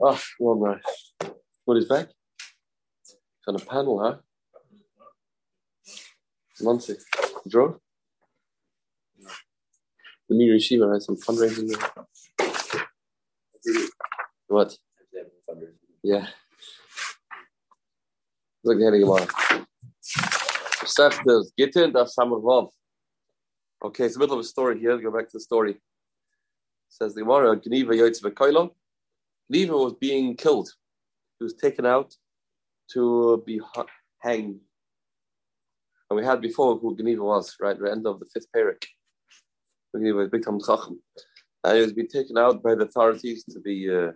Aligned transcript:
Oh, 0.00 0.20
one 0.38 0.58
more. 0.58 0.80
What 1.64 1.76
is 1.76 1.86
back? 1.86 2.08
It's 3.02 3.16
on 3.46 3.56
a 3.56 3.58
panel, 3.58 4.00
huh? 4.00 4.16
Monty. 6.60 6.94
Draw? 7.48 7.74
The 10.28 10.34
Mir 10.34 10.52
receiver 10.52 10.92
has 10.94 11.04
some 11.04 11.16
fundraising 11.16 11.68
there. 11.68 12.06
What? 14.48 14.76
Yeah. 16.02 16.26
Look 18.64 18.80
at 18.80 18.98
Gemara. 18.98 19.26
Seftes, 20.84 21.52
Gittin, 21.56 21.92
das 21.92 22.14
Samavav. 22.16 22.70
Okay, 23.84 24.04
it's 24.04 24.14
the 24.14 24.20
middle 24.20 24.36
of 24.36 24.40
a 24.40 24.44
story 24.44 24.78
here. 24.78 24.96
Go 24.98 25.10
back 25.10 25.26
to 25.26 25.34
the 25.34 25.40
story. 25.40 25.80
says 26.88 27.14
the 27.14 27.22
Gemara, 27.22 27.56
Gniva 27.56 27.94
Yotz 27.94 28.22
Bekoilo. 28.22 28.70
Gniva 29.50 29.84
was 29.84 29.94
being 29.94 30.36
killed. 30.36 30.70
He 31.38 31.44
was 31.44 31.54
taken 31.54 31.86
out 31.86 32.14
to 32.92 33.42
be 33.46 33.60
hanged. 34.20 34.60
And 36.10 36.18
we 36.18 36.24
had 36.24 36.40
before 36.40 36.78
who 36.78 36.96
Gniva 36.96 37.22
was, 37.22 37.56
right? 37.60 37.78
The 37.78 37.90
end 37.90 38.06
of 38.06 38.20
the 38.20 38.26
fifth 38.26 38.46
parak. 38.54 38.84
Gniva 39.96 40.16
was 40.16 40.28
big 40.28 40.44
Chacham. 40.44 41.00
And 41.64 41.76
he 41.76 41.82
was 41.82 41.92
being 41.92 42.08
taken 42.08 42.36
out 42.36 42.62
by 42.62 42.74
the 42.74 42.84
authorities 42.84 43.44
to 43.44 43.60
be 43.60 43.88
uh, 43.90 44.12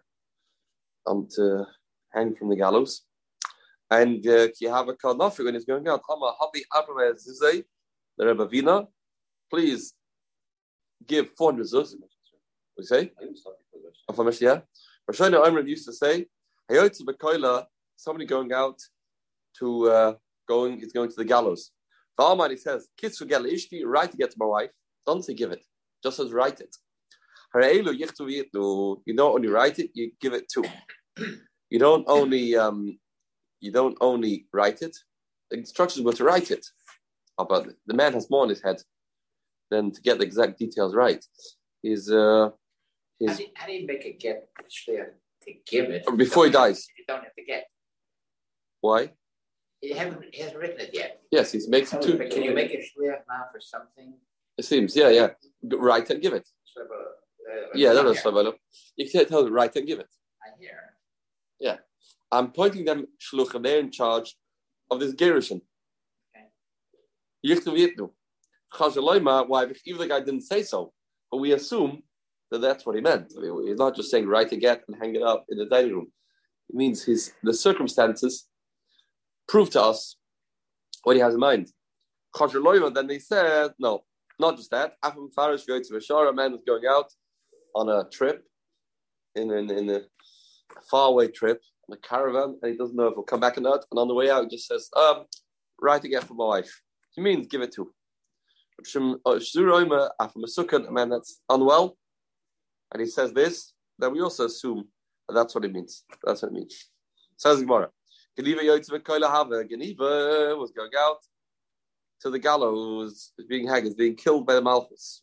um, 1.07 1.29
to 1.37 1.65
hang 2.13 2.35
from 2.35 2.49
the 2.49 2.57
gallows. 2.57 3.03
And 3.91 4.23
Kihava 4.25 4.91
uh, 4.91 4.95
Kalnafi, 4.95 5.45
when 5.45 5.55
he's 5.55 5.65
going 5.65 5.87
out, 5.87 6.03
Hama 6.09 6.35
Habi 6.41 6.63
Abraham 6.77 7.15
Zizay, 7.15 7.63
the 8.19 8.27
Rebbe 8.27 8.49
Vina, 8.49 8.87
please 9.49 9.95
give 11.07 11.31
400 11.37 11.67
zuz. 11.67 11.95
You 12.77 12.85
say? 12.85 13.13
Of 14.09 14.17
Mashiach. 14.17 14.63
Rashona 15.11 15.47
Omer 15.47 15.61
used 15.61 15.87
to 15.87 15.93
say, 15.93 16.27
Hayotzi 16.71 17.03
Bekoila, 17.03 17.65
somebody 17.97 18.27
going 18.27 18.53
out 18.53 18.79
to 19.59 19.89
uh, 19.91 20.15
going 20.49 20.81
is 20.81 20.93
going 20.93 21.09
to 21.11 21.17
the 21.17 21.25
gallows. 21.25 21.71
The 22.19 22.25
Almighty 22.25 22.57
says, 22.57 22.89
who 23.01 23.27
get 23.27 23.43
ishti, 23.43 23.83
right 23.85 24.11
to 24.11 24.17
get 24.17 24.31
to 24.31 24.37
my 24.39 24.47
wife. 24.47 24.73
Don't 25.07 25.25
say 25.25 25.35
give 25.35 25.53
it. 25.53 25.63
Just 26.03 26.17
says 26.17 26.33
write 26.33 26.61
it. 26.61 26.75
You 27.55 29.15
don't 29.17 29.35
only 29.35 29.49
write 29.49 29.79
it, 29.79 29.91
you 29.95 30.11
give 30.21 30.33
it 30.35 30.49
too. 30.49 30.65
You 31.69 31.81
don't 31.81 32.05
only 32.07 32.57
um, 32.57 32.97
you 33.61 33.73
don't 33.73 33.99
only 34.01 34.47
write 34.53 34.83
it. 34.83 34.97
The 35.51 35.59
instructions 35.59 36.05
were 36.05 36.13
to 36.13 36.23
write 36.23 36.53
it. 36.53 36.65
Oh, 37.39 37.45
but 37.45 37.67
the 37.87 37.95
man 37.95 38.13
has 38.13 38.31
more 38.31 38.45
in 38.45 38.51
his 38.51 38.63
head 38.63 38.77
than 39.73 39.91
to 39.91 40.01
get 40.01 40.19
the 40.19 40.25
exact 40.25 40.61
details 40.61 40.95
right. 40.95 41.25
Is 41.83 42.09
uh, 42.09 42.51
his, 43.19 43.31
how, 43.31 43.37
do 43.37 43.43
you, 43.43 43.49
how 43.55 43.67
do 43.67 43.73
you 43.73 43.87
make 43.87 44.05
it 44.05 44.21
get 44.21 44.49
clear 44.85 45.15
to 45.43 45.53
give 45.71 45.91
it 45.91 46.05
before 46.17 46.47
he 46.47 46.51
dies? 46.51 46.87
You 46.99 47.05
don't 47.09 47.23
have 47.23 47.35
to 47.35 47.45
get. 47.45 47.67
Why? 48.81 49.13
He 49.81 49.93
haven't 49.93 50.25
he 50.33 50.43
hasn't 50.43 50.59
written 50.59 50.81
it 50.81 50.91
yet. 50.93 51.21
Yes, 51.31 51.53
he's 51.53 51.69
makes 51.69 51.93
it 51.93 52.03
too. 52.03 52.17
Can 52.17 52.43
you 52.43 52.55
make 52.55 52.71
it 52.73 52.85
clear 52.97 53.25
now 53.29 53.45
for 53.53 53.61
something? 53.61 54.15
It 54.59 54.65
seems, 54.65 54.97
yeah, 54.97 55.11
yeah. 55.11 55.29
Write 55.63 56.09
and 56.11 56.23
give 56.23 56.33
it. 56.33 56.49
So, 56.65 56.83
uh, 56.83 57.67
yeah, 57.75 57.93
that 57.93 58.07
is 58.07 58.23
so 58.23 58.55
You 58.97 59.11
can 59.11 59.29
tell 59.29 59.45
them 59.45 59.53
write 59.53 59.77
and 59.77 59.87
give 59.87 60.01
it. 60.01 60.09
I 60.43 60.59
hear. 60.59 60.79
Yeah. 61.61 61.77
I'm 62.33 62.53
pointing 62.53 62.85
them 62.85 63.07
shluchim. 63.21 63.63
They're 63.63 63.81
in 63.81 63.91
charge 63.91 64.35
of 64.91 65.01
this 65.01 65.15
gerushin. 65.15 65.61
Yichtu 67.47 68.11
Why? 69.49 69.67
Even 69.85 70.01
the 70.01 70.09
guy 70.09 70.21
didn't 70.21 70.43
say 70.43 70.63
so, 70.63 70.93
but 71.31 71.39
we 71.39 71.53
assume 71.53 72.03
that 72.51 72.61
that's 72.61 72.87
what 72.87 72.97
he 72.97 73.01
meant. 73.01 73.33
I 73.37 73.41
mean, 73.41 73.67
he's 73.67 73.79
not 73.79 73.97
just 73.97 74.11
saying 74.11 74.27
write 74.27 74.53
a 74.53 74.57
get 74.57 74.83
and 74.87 74.97
hang 75.01 75.15
it 75.15 75.23
up 75.23 75.47
in 75.49 75.59
the 75.59 75.67
dining 75.67 75.93
room. 75.93 76.13
It 76.69 76.77
means 76.77 77.05
his 77.05 77.33
the 77.43 77.55
circumstances 77.55 78.47
prove 79.49 79.71
to 79.71 79.83
us 79.83 80.17
what 81.05 81.17
he 81.17 81.23
has 81.23 81.35
in 81.35 81.41
mind. 81.41 81.71
Then 82.39 83.07
they 83.07 83.19
said 83.19 83.73
no, 83.79 84.05
not 84.39 84.57
just 84.57 84.71
that. 84.71 84.95
Afam 85.05 85.33
Farish 85.35 85.65
A 85.69 86.33
man 86.33 86.55
is 86.55 86.61
going 86.67 86.87
out 86.89 87.11
on 87.75 87.89
a 87.89 88.09
trip 88.11 88.45
in 89.35 89.51
in, 89.51 89.71
in 89.71 89.91
a 89.91 90.01
faraway 90.91 91.29
trip 91.29 91.61
in 91.89 91.95
a 91.95 91.99
caravan 91.99 92.59
and 92.61 92.73
he 92.73 92.77
doesn't 92.77 92.97
know 92.97 93.07
if 93.07 93.15
he'll 93.15 93.23
come 93.23 93.41
back 93.41 93.59
or 93.59 93.61
not. 93.61 93.85
And 93.91 93.99
on 93.99 94.09
the 94.09 94.15
way 94.15 94.31
out, 94.31 94.45
he 94.45 94.49
just 94.51 94.67
says, 94.67 94.89
um, 94.97 95.25
write 95.81 96.05
again 96.05 96.23
for 96.23 96.35
my 96.35 96.45
wife. 96.45 96.83
He 97.15 97.23
means 97.23 97.47
give 97.47 97.63
it 97.63 97.73
to. 97.75 97.93
A 98.79 98.85
man 100.91 101.09
that's 101.09 101.41
unwell, 101.49 101.97
and 102.93 103.01
he 103.01 103.07
says 103.07 103.33
this, 103.33 103.73
then 103.99 104.13
we 104.13 104.21
also 104.21 104.45
assume 104.47 104.89
that 105.29 105.35
that's 105.35 105.55
what 105.55 105.65
it 105.65 105.73
means. 105.73 106.05
That's 106.25 106.43
what 106.43 106.53
it 106.53 106.55
means. 106.55 106.91
Says 107.37 107.61
Gemara. 107.61 107.91
Geniva 108.39 108.63
was 110.59 110.71
going 110.73 110.95
out 110.99 111.19
to 112.21 112.31
the 112.31 112.39
gallows, 112.39 113.33
being 113.49 113.67
hanged, 113.67 113.97
being 113.97 114.15
killed 114.15 114.47
by 114.47 114.55
the 114.55 114.63
Malchus. 114.63 115.23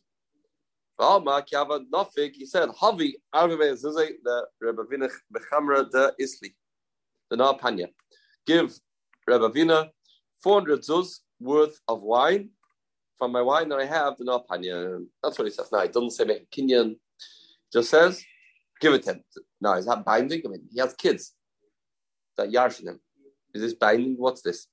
He 0.98 2.46
said, 2.46 2.68
Havi 2.70 3.14
the 3.32 4.46
Rebbe 4.60 4.84
Bechamra 5.32 5.90
de 5.90 6.12
Isli, 6.20 6.54
the 7.30 7.36
Narpanya. 7.36 7.88
Give 8.46 8.72
Rebbe 9.26 9.48
Vina 9.48 9.90
400 10.42 10.82
zuz 10.82 11.20
worth 11.40 11.80
of 11.88 12.02
wine 12.02 12.50
from 13.18 13.32
my 13.32 13.42
wine 13.42 13.68
that 13.70 13.80
I 13.80 13.86
have, 13.86 14.16
the 14.18 14.24
Narpanya. 14.24 15.04
That's 15.22 15.38
what 15.38 15.46
he 15.46 15.50
says. 15.52 15.70
Now, 15.72 15.82
he 15.82 15.88
doesn't 15.88 16.10
say 16.10 16.24
make 16.24 16.42
a 16.42 16.46
kinyan, 16.46 16.98
just 17.74 17.90
says, 17.90 18.22
give 18.80 18.94
it 18.94 19.02
to 19.02 19.12
him. 19.12 19.24
Now, 19.60 19.74
is 19.74 19.86
that 19.86 20.04
binding? 20.04 20.42
I 20.46 20.48
mean, 20.48 20.62
he 20.72 20.80
has 20.80 20.94
kids 20.94 21.34
that 22.36 22.48
yarshin 22.48 22.88
him. 22.88 23.00
Is 23.52 23.62
this 23.62 23.74
binding? 23.74 24.14
What's 24.16 24.42
this? 24.42 24.66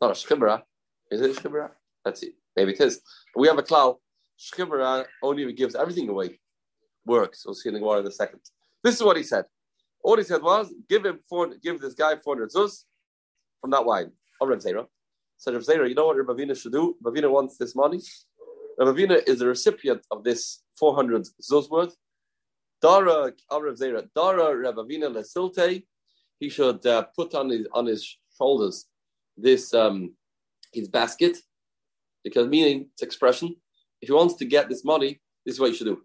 Not 0.00 0.10
a 0.10 0.14
shchibra. 0.14 0.62
Is 1.10 1.20
it 1.20 1.36
shchibra? 1.36 1.70
Let's 2.04 2.20
see. 2.20 2.32
Maybe 2.56 2.72
it 2.72 2.80
is. 2.80 3.00
We 3.36 3.48
have 3.48 3.58
a 3.58 3.62
cloud 3.62 3.96
Shchimra 4.40 5.04
only 5.22 5.52
gives 5.52 5.74
everything 5.74 6.08
away. 6.08 6.40
Works. 7.04 7.44
We'll 7.44 7.54
see 7.54 7.68
in 7.68 7.74
the 7.74 7.80
Gemara 7.80 8.00
in 8.00 8.06
a 8.06 8.10
second. 8.10 8.40
This 8.82 8.94
is 8.94 9.02
what 9.02 9.16
he 9.16 9.22
said. 9.22 9.44
All 10.02 10.16
he 10.16 10.22
said 10.22 10.42
was, 10.42 10.72
give 10.88 11.04
him 11.04 11.20
four, 11.28 11.48
give 11.62 11.80
this 11.80 11.94
guy 11.94 12.16
400 12.16 12.50
zuz 12.50 12.84
from 13.60 13.70
that 13.70 13.84
wine. 13.84 14.12
Or 14.40 14.48
Reb 14.48 14.60
Zera. 14.60 14.86
Said 15.36 15.54
Reb 15.54 15.62
Zera, 15.62 15.88
you 15.88 15.94
know 15.94 16.06
what 16.06 16.16
Ravina 16.16 16.58
should 16.58 16.72
do? 16.72 16.96
Ravina 17.04 17.30
wants 17.30 17.58
this 17.58 17.76
money. 17.76 18.00
Ravina 18.78 19.22
is 19.28 19.40
the 19.40 19.46
recipient 19.46 20.06
of 20.10 20.24
this 20.24 20.62
400 20.78 21.26
zuz 21.42 21.68
worth. 21.68 21.94
Dara, 22.82 23.32
Reb 23.52 23.74
Zera, 23.76 24.08
Dara 24.14 24.72
Ravina 24.72 25.12
Lesilte, 25.12 25.82
he 26.38 26.48
should 26.48 26.84
uh, 26.86 27.04
put 27.16 27.34
on 27.34 27.50
his 27.50 27.66
on 27.72 27.86
his 27.86 28.16
shoulders 28.36 28.86
this 29.36 29.74
um, 29.74 30.14
his 30.72 30.88
basket, 30.88 31.36
because 32.24 32.46
meaning 32.48 32.88
it's 32.92 33.02
expression 33.02 33.54
if 34.00 34.08
he 34.08 34.12
wants 34.12 34.34
to 34.34 34.44
get 34.44 34.68
this 34.68 34.84
money, 34.84 35.20
this 35.44 35.54
is 35.54 35.60
what 35.60 35.68
you 35.68 35.74
should 35.74 35.84
do. 35.84 36.02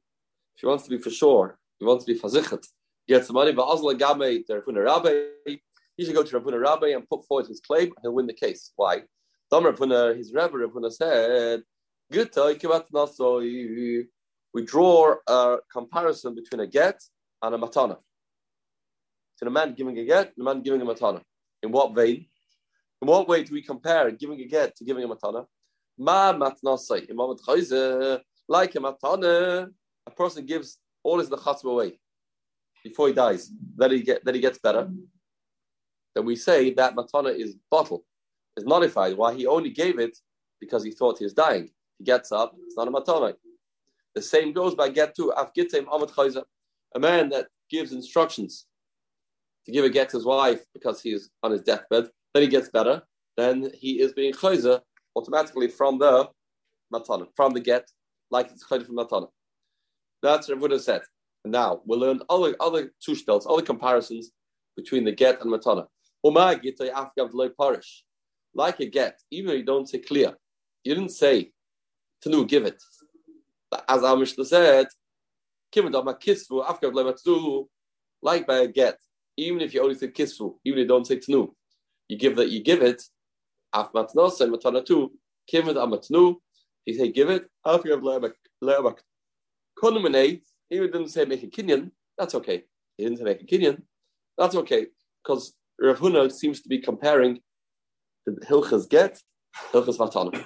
If 0.55 0.61
he 0.61 0.67
wants 0.67 0.83
to 0.85 0.89
be 0.89 0.97
for 0.97 1.09
sure, 1.09 1.57
he 1.79 1.85
wants 1.85 2.05
to 2.05 2.13
be 2.13 2.19
fazichet, 2.19 2.65
gets 3.07 3.27
the 3.27 3.33
money, 3.33 3.53
but 3.53 3.71
Azla 3.71 3.95
Game, 3.95 4.43
he 5.97 6.05
should 6.05 6.15
go 6.15 6.23
to 6.23 6.37
Rav 6.37 6.45
Huna 6.45 6.61
Rabbi 6.61 6.87
and 6.87 7.07
put 7.07 7.25
forward 7.25 7.47
his 7.47 7.61
claim, 7.61 7.85
and 7.85 7.97
he'll 8.01 8.13
win 8.13 8.27
the 8.27 8.33
case. 8.33 8.71
Why? 8.75 9.03
Rav 9.51 9.77
Huna, 9.77 10.15
his 10.17 10.33
Rebbe 10.33 10.57
Rav 10.57 10.71
Huna 10.71 10.91
said, 10.91 11.63
we 14.55 14.63
draw 14.63 15.15
a 15.27 15.57
comparison 15.69 16.33
between 16.33 16.61
a 16.61 16.67
get 16.67 17.03
and 17.41 17.53
a 17.53 17.57
matana. 17.57 17.97
To 19.37 19.43
the 19.43 19.51
man 19.51 19.73
giving 19.73 19.99
a 19.99 20.05
get, 20.05 20.31
the 20.37 20.45
man 20.45 20.61
giving 20.61 20.81
a 20.81 20.85
matana. 20.85 21.21
In 21.61 21.73
what 21.73 21.93
vein? 21.93 22.25
In 23.01 23.07
what 23.09 23.27
way 23.27 23.43
do 23.43 23.53
we 23.53 23.61
compare 23.61 24.09
giving 24.11 24.39
a 24.39 24.45
get 24.45 24.73
to 24.77 24.85
giving 24.85 25.03
a 25.03 25.09
matana? 25.09 25.45
Ma 25.97 26.31
matnasai, 26.31 27.11
Imam 27.11 27.35
like 28.47 28.75
a 28.75 28.79
matana, 28.79 29.69
a 30.07 30.11
person 30.11 30.45
gives 30.45 30.77
all 31.03 31.19
his 31.19 31.29
nechatzim 31.29 31.65
away 31.65 31.99
before 32.81 33.09
he 33.09 33.13
dies, 33.13 33.51
then 33.75 33.91
he 33.91 34.03
get 34.03 34.23
then 34.23 34.35
he 34.35 34.39
gets 34.39 34.59
better. 34.59 34.89
Then 36.13 36.25
we 36.25 36.37
say 36.37 36.73
that 36.75 36.95
matana 36.95 37.37
is 37.37 37.57
bottle, 37.69 38.05
is 38.55 38.63
nullified. 38.63 39.17
Why 39.17 39.33
he 39.33 39.47
only 39.47 39.71
gave 39.71 39.99
it 39.99 40.17
because 40.61 40.81
he 40.85 40.91
thought 40.91 41.17
he 41.17 41.25
was 41.25 41.33
dying. 41.33 41.71
He 41.97 42.05
gets 42.05 42.31
up, 42.31 42.55
it's 42.65 42.77
not 42.77 42.87
a 42.87 42.91
matana. 42.91 43.33
The 44.15 44.21
same 44.21 44.53
goes 44.53 44.75
by 44.75 44.89
get 44.89 45.15
to 45.17 45.33
Afgitem 45.37 45.87
Ahmed 45.89 46.09
Chayza, 46.09 46.43
a 46.95 46.99
man 46.99 47.29
that 47.29 47.47
gives 47.69 47.91
instructions 47.91 48.65
to 49.65 49.71
give 49.71 49.83
a 49.83 49.89
get 49.89 50.09
to 50.09 50.17
his 50.17 50.25
wife 50.25 50.63
because 50.73 51.01
he 51.01 51.11
is 51.11 51.29
on 51.43 51.51
his 51.51 51.61
deathbed, 51.61 52.09
then 52.33 52.43
he 52.43 52.47
gets 52.49 52.69
better, 52.69 53.01
then 53.35 53.71
he 53.73 53.99
is 53.99 54.13
being 54.13 54.33
chayza 54.33 54.81
automatically 55.15 55.67
from 55.67 55.97
the 55.97 56.29
matana, 56.93 57.27
from 57.35 57.51
the 57.53 57.59
get, 57.59 57.89
like 58.31 58.51
it's 58.51 58.65
chayda 58.65 58.85
from 58.85 58.95
matana. 58.95 59.27
That's 60.21 60.47
what 60.49 60.71
Rav 60.71 60.81
said. 60.81 61.01
And 61.43 61.51
now 61.51 61.81
we'll 61.85 61.99
learn 61.99 62.21
other 62.29 62.55
other 62.59 62.91
tushtelts, 63.07 63.45
other 63.49 63.61
comparisons 63.61 64.31
between 64.75 65.03
the 65.03 65.11
get 65.11 65.41
and 65.41 65.51
matana. 65.51 65.87
Like 68.57 68.79
a 68.79 68.85
get, 68.85 69.19
even 69.31 69.51
if 69.51 69.57
you 69.57 69.63
don't 69.63 69.87
say 69.87 69.99
clear, 69.99 70.33
you 70.83 70.95
didn't 70.95 71.11
say 71.11 71.51
tanu 72.23 72.47
give 72.47 72.65
it. 72.65 72.81
As 73.87 74.03
our 74.03 74.17
Mishnah 74.17 74.45
said, 74.45 74.87
like 78.21 78.47
by 78.47 78.57
a 78.57 78.67
get, 78.67 78.97
even 79.37 79.61
if 79.61 79.73
you 79.73 79.81
only 79.81 79.95
say 79.95 80.07
kisfu, 80.07 80.55
even 80.63 80.79
if 80.79 80.83
you 80.83 80.87
don't 80.87 81.05
say 81.05 81.17
tnu, 81.17 81.51
you 82.07 82.17
give 82.17 82.35
that 82.37 82.49
you 82.49 82.63
give 82.63 82.81
it. 82.81 83.03
Af 83.73 83.91
matnos 83.93 84.39
and 84.41 84.53
matana 84.53 84.81
it 84.81 85.75
amatnu. 85.75 86.35
You 86.85 86.93
say 86.93 87.11
give 87.11 87.29
it. 87.29 87.45
Af 87.65 87.83
you 87.83 87.91
have 87.91 88.01
le'abak 88.01 88.97
konumene. 89.81 90.41
Even 90.71 90.91
didn't 90.91 91.09
say 91.09 91.25
make 91.25 91.43
a 91.43 91.47
kinyan. 91.47 91.91
That's 92.17 92.35
okay. 92.35 92.63
He 92.97 93.03
didn't 93.03 93.17
say 93.17 93.25
make 93.25 93.41
a 93.41 93.45
kinyan. 93.45 93.81
That's 94.37 94.55
okay 94.55 94.87
because 95.23 95.53
Rav 95.79 95.99
Huna 95.99 96.31
seems 96.31 96.61
to 96.61 96.69
be 96.69 96.79
comparing 96.79 97.41
the 98.25 98.33
hilchas 98.45 98.87
get 98.87 99.21
hilchas 99.73 99.97
matana. 99.97 100.45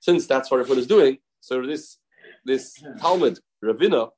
Since 0.00 0.26
that's 0.26 0.50
what 0.50 0.58
Rav 0.58 0.68
Huna 0.68 0.78
is 0.78 0.86
doing, 0.86 1.18
so 1.40 1.64
this 1.66 1.98
this 2.44 2.82
Talmud 3.00 3.38
Ravina, 3.64 4.10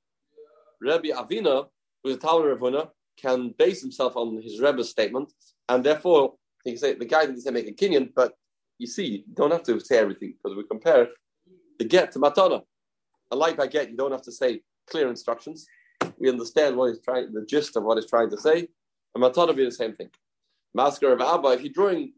Rabbi 0.80 1.08
Avina, 1.08 1.66
who's 2.02 2.16
a 2.16 2.18
Talmud 2.18 2.58
Ravina, 2.58 2.88
can 3.20 3.54
base 3.58 3.80
himself 3.80 4.16
on 4.16 4.40
his 4.42 4.60
Rebbe's 4.60 4.90
statement, 4.90 5.32
and 5.68 5.84
therefore 5.84 6.34
he 6.64 6.72
can 6.72 6.78
say 6.78 6.94
the 6.94 7.04
guy 7.04 7.26
didn't 7.26 7.40
say 7.40 7.50
make 7.50 7.68
a 7.68 7.72
kinyan, 7.72 8.10
but 8.14 8.32
you 8.78 8.86
see, 8.86 9.06
you 9.06 9.34
don't 9.34 9.52
have 9.52 9.62
to 9.64 9.78
say 9.80 9.98
everything 9.98 10.34
because 10.36 10.56
we 10.56 10.64
compare 10.64 11.08
the 11.78 11.84
get 11.84 12.12
to 12.12 12.18
matana. 12.18 12.62
And 13.30 13.40
like 13.40 13.56
by 13.56 13.66
get, 13.66 13.90
you 13.90 13.96
don't 13.96 14.12
have 14.12 14.22
to 14.22 14.32
say 14.32 14.60
clear 14.88 15.08
instructions. 15.08 15.66
We 16.18 16.28
understand 16.28 16.76
what 16.76 16.88
he's 16.88 17.00
trying, 17.00 17.32
the 17.32 17.46
gist 17.46 17.76
of 17.76 17.84
what 17.84 17.96
he's 17.96 18.10
trying 18.10 18.30
to 18.30 18.38
say, 18.38 18.68
and 19.14 19.22
matana 19.22 19.54
be 19.54 19.64
the 19.64 19.70
same 19.70 19.94
thing. 19.94 20.10
Masker 20.74 21.12
of 21.12 21.20
Abba, 21.20 21.48
if 21.48 21.62
you're 21.62 21.72
drawing 21.72 22.12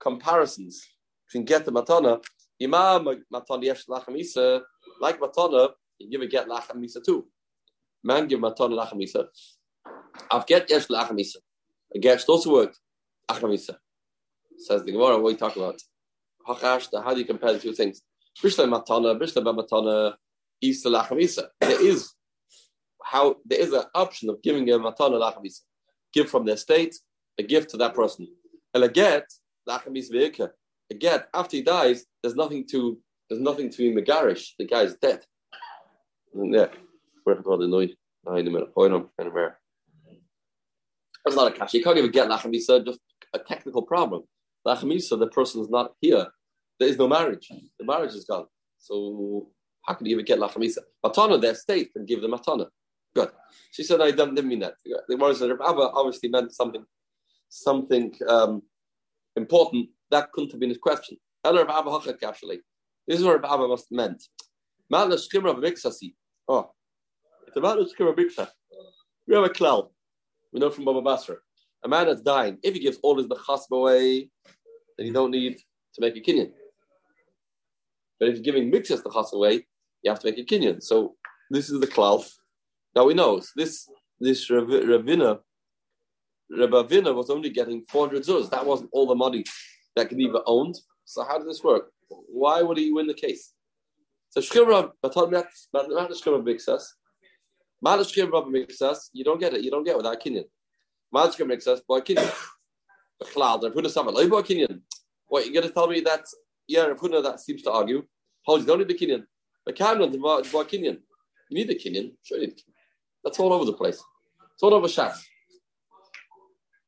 comparisons 0.00 0.86
between 1.26 1.44
get 1.44 1.64
to 1.64 1.72
matana, 1.72 2.22
imam 2.62 3.22
matana 3.32 3.64
yesh 3.64 3.86
lachamisa, 3.86 4.62
like 5.00 5.20
matana, 5.20 5.70
you 5.98 6.10
give 6.10 6.20
a 6.20 6.26
get 6.26 6.48
lachamisa 6.48 7.04
too. 7.04 7.26
Man 8.02 8.26
give 8.26 8.40
matana 8.40 8.74
lachamisa. 8.78 9.26
I've 10.30 10.46
get 10.46 10.70
yesh 10.70 10.86
lachamisa. 10.86 11.36
A 11.94 11.98
get 11.98 12.24
also 12.28 12.52
worked 12.52 12.78
achamisa. 13.28 13.76
Says 14.56 14.84
the 14.84 14.92
Gemara, 14.92 15.18
what 15.18 15.28
are 15.28 15.32
you 15.32 15.36
talking 15.36 15.62
about? 15.62 15.80
How 16.46 17.14
do 17.14 17.20
you 17.20 17.26
compare 17.26 17.52
the 17.52 17.58
two 17.58 17.72
things? 17.72 18.02
Bishla 18.42 18.66
matana, 18.66 19.18
bishla 19.18 19.42
matana, 19.42 20.14
isa 20.60 20.88
lachamisa. 20.88 21.48
There 21.60 21.84
is 21.84 22.14
how 23.04 23.36
there 23.44 23.60
is 23.60 23.72
an 23.72 23.84
option 23.94 24.30
of 24.30 24.42
giving 24.42 24.68
a 24.70 24.78
matana 24.78 25.20
lachamisa. 25.20 25.60
Give 26.12 26.28
from 26.28 26.44
the 26.44 26.52
estate 26.52 26.96
a 27.38 27.42
gift 27.42 27.70
to 27.70 27.76
that 27.78 27.94
person. 27.94 28.26
And 28.74 28.84
a 28.84 28.88
get, 28.88 29.24
lachamis 29.68 30.10
ve'ika. 30.12 30.50
A 30.90 30.94
get, 30.94 31.28
after 31.34 31.56
he 31.56 31.62
dies, 31.62 32.06
there's 32.22 32.34
nothing 32.34 32.66
to 32.70 32.98
there's 33.28 33.42
nothing 33.42 33.70
to 33.70 33.78
be 33.78 33.94
megarish. 33.94 34.50
The 34.58 34.66
guy's 34.66 34.94
dead. 34.96 35.24
Yeah. 36.34 36.68
Where 37.24 37.36
called 37.36 37.60
the 37.62 37.68
noise. 37.68 37.94
Nine 38.26 38.44
minute 38.44 38.74
point 38.74 38.92
on 38.92 39.08
kind 39.16 39.28
of 39.28 39.32
where. 39.32 39.58
That's 41.24 41.36
not 41.36 41.52
a 41.52 41.56
cash. 41.56 41.74
You 41.74 41.82
can't 41.82 41.98
even 41.98 42.10
get 42.10 42.28
lachamisa, 42.28 42.84
just 42.84 43.00
a 43.34 43.38
technical 43.38 43.82
problem. 43.82 44.22
Lachamisa, 44.66 45.18
the 45.18 45.28
person 45.28 45.60
is 45.60 45.70
not 45.70 45.92
here. 46.00 46.26
There 46.78 46.88
is 46.88 46.98
no 46.98 47.08
marriage. 47.08 47.50
The 47.78 47.84
marriage 47.84 48.14
is 48.14 48.24
gone. 48.24 48.46
So 48.78 49.50
how 49.84 49.94
can 49.94 50.06
you 50.06 50.12
even 50.12 50.24
get 50.24 50.38
lachamisa? 50.38 50.78
Matana, 51.04 51.40
their 51.40 51.54
state, 51.54 51.90
and 51.96 52.06
give 52.06 52.22
them 52.22 52.32
matana. 52.32 52.66
Good. 53.14 53.30
She 53.72 53.82
said, 53.82 54.00
I 54.00 54.10
didn't 54.10 54.46
mean 54.46 54.60
that. 54.60 54.74
The 54.84 55.16
Gemara 55.16 55.34
said, 55.34 55.50
Abba 55.50 55.90
obviously 55.94 56.28
meant 56.28 56.52
something 56.52 56.84
something 57.48 58.14
um, 58.28 58.62
important, 59.36 59.88
that 60.10 60.30
couldn't 60.32 60.50
have 60.52 60.60
been 60.60 60.68
his 60.70 60.78
question. 60.78 61.16
This 63.08 63.20
is 63.20 63.24
what 63.24 63.40
Rabbi 63.40 63.54
Abba 63.54 63.68
must 63.68 63.90
meant. 63.90 64.22
Oh, 64.92 66.70
it's 67.46 67.56
about 67.56 67.78
the 67.78 67.88
skimmer 67.88 68.12
biksa. 68.12 68.48
We 69.26 69.34
have 69.34 69.44
a 69.44 69.48
klal. 69.48 69.88
We 70.52 70.60
know 70.60 70.68
from 70.68 70.84
Baba 70.84 71.00
Basra. 71.00 71.36
A 71.84 71.88
man 71.88 72.06
that's 72.06 72.20
dying, 72.20 72.58
if 72.62 72.74
he 72.74 72.80
gives 72.80 72.98
all 73.02 73.16
his 73.16 73.26
nechasba 73.26 73.70
away, 73.72 74.28
then 74.96 75.06
you 75.06 75.12
don't 75.12 75.30
need 75.30 75.56
to 75.94 76.00
make 76.00 76.16
a 76.16 76.20
kinyan. 76.20 76.50
But 78.20 78.28
if 78.28 78.34
you're 78.34 78.44
giving 78.44 78.70
mixes 78.70 79.00
nechas 79.02 79.32
away, 79.32 79.66
you 80.02 80.10
have 80.10 80.20
to 80.20 80.26
make 80.30 80.38
a 80.38 80.44
kinyan. 80.44 80.82
So 80.82 81.16
this 81.50 81.70
is 81.70 81.80
the 81.80 81.86
klal. 81.86 82.28
Now 82.94 83.06
we 83.06 83.14
know 83.14 83.40
this 83.56 83.88
this 84.20 84.50
Ravina 84.50 85.38
Rabbi 86.50 86.82
Vina 86.88 87.12
was 87.12 87.30
only 87.30 87.50
getting 87.50 87.84
400 87.88 88.22
zuz. 88.22 88.50
That 88.50 88.66
wasn't 88.66 88.90
all 88.92 89.06
the 89.06 89.14
money 89.14 89.44
that 89.96 90.10
Gniva 90.10 90.42
owned. 90.46 90.76
So 91.04 91.24
how 91.24 91.38
did 91.38 91.48
this 91.48 91.62
work? 91.64 91.90
Why 92.08 92.62
would 92.62 92.78
he 92.78 92.92
win 92.92 93.06
the 93.06 93.14
case? 93.14 93.52
So 94.30 94.40
Shkira 94.40 94.92
Mixas, 95.02 96.84
Malashkir 97.84 98.32
Rabbi 98.32 98.48
Mixas, 98.48 99.08
you 99.12 99.24
don't 99.24 99.40
get 99.40 99.54
it. 99.54 99.62
You 99.62 99.70
don't 99.70 99.84
get 99.84 99.92
it 99.92 99.96
without 99.98 100.20
Kenyan. 100.20 100.44
Malashkir 101.14 101.46
Mixas, 101.46 101.80
boy 101.86 102.00
Kenyan. 102.00 102.32
The 103.20 103.26
Cloud, 103.32 103.64
Rav 103.64 103.72
Huna 103.72 103.88
Sama, 103.88 104.12
boy 104.12 104.42
Kenyan. 104.42 104.80
What, 105.28 105.44
you're 105.44 105.54
going 105.54 105.66
to 105.66 105.72
tell 105.72 105.88
me 105.88 106.00
that, 106.00 106.24
yeah, 106.66 106.84
Rav 106.84 106.98
Huna 106.98 107.22
that 107.22 107.40
seems 107.40 107.62
to 107.62 107.70
argue, 107.70 108.04
hold, 108.44 108.60
you 108.60 108.66
don't 108.66 108.78
need 108.78 108.88
the 108.88 108.94
Kenyan. 108.94 109.24
But 109.64 109.76
Kamran, 109.76 110.12
the 110.12 110.18
boy 110.18 110.40
Kenyan. 110.42 110.98
You 111.50 111.54
need 111.54 111.68
the 111.68 111.74
Kenyan. 111.74 112.12
Sure 112.22 112.38
you 112.38 112.48
need 112.48 112.60
That's 113.24 113.38
all 113.38 113.52
over 113.52 113.64
the 113.64 113.72
place. 113.72 114.02
It's 114.54 114.62
all 114.62 114.74
over 114.74 114.88
Shas. 114.88 115.18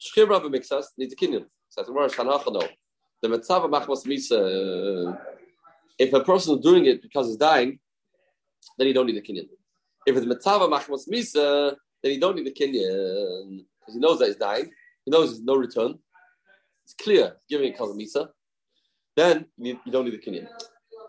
Shchir 0.00 0.28
Rabbi 0.28 0.46
Mixas 0.46 0.86
needs 0.96 1.12
a 1.12 1.16
kinyan. 1.16 1.44
Says 1.68 1.86
the 1.86 1.92
word 1.92 2.10
Shanachano. 2.10 2.68
The 3.22 3.28
Metzava 3.28 3.68
Machmas 3.68 4.06
Misa. 4.06 5.08
Uh, 5.08 5.16
if 5.98 6.12
a 6.12 6.24
person 6.24 6.56
is 6.56 6.64
doing 6.64 6.86
it 6.86 7.02
because 7.02 7.26
he's 7.28 7.36
dying, 7.36 7.78
then 8.78 8.86
you 8.86 8.94
don't 8.94 9.06
need 9.06 9.16
the 9.16 9.22
kinyan. 9.22 9.48
If 10.06 10.16
it's 10.16 10.26
Metzava 10.26 10.68
Machmas 10.70 11.08
Misa, 11.08 11.76
then 12.02 12.12
you 12.12 12.20
don't 12.20 12.36
need 12.36 12.46
the 12.46 12.52
kinyan 12.52 13.64
because 13.78 13.94
he 13.94 14.00
knows 14.00 14.18
that 14.18 14.28
he's 14.28 14.36
dying. 14.36 14.70
He 15.04 15.10
knows 15.10 15.30
there's 15.30 15.42
no 15.42 15.56
return. 15.56 15.98
It's 16.84 16.94
clear, 16.94 17.36
giving 17.48 17.68
it 17.68 17.72
because 17.72 17.90
of 17.90 17.96
Misa. 17.96 18.28
Then 19.16 19.46
you, 19.58 19.78
you 19.84 19.92
don't 19.92 20.06
need 20.06 20.14
the 20.14 20.18
kinyan. 20.18 20.48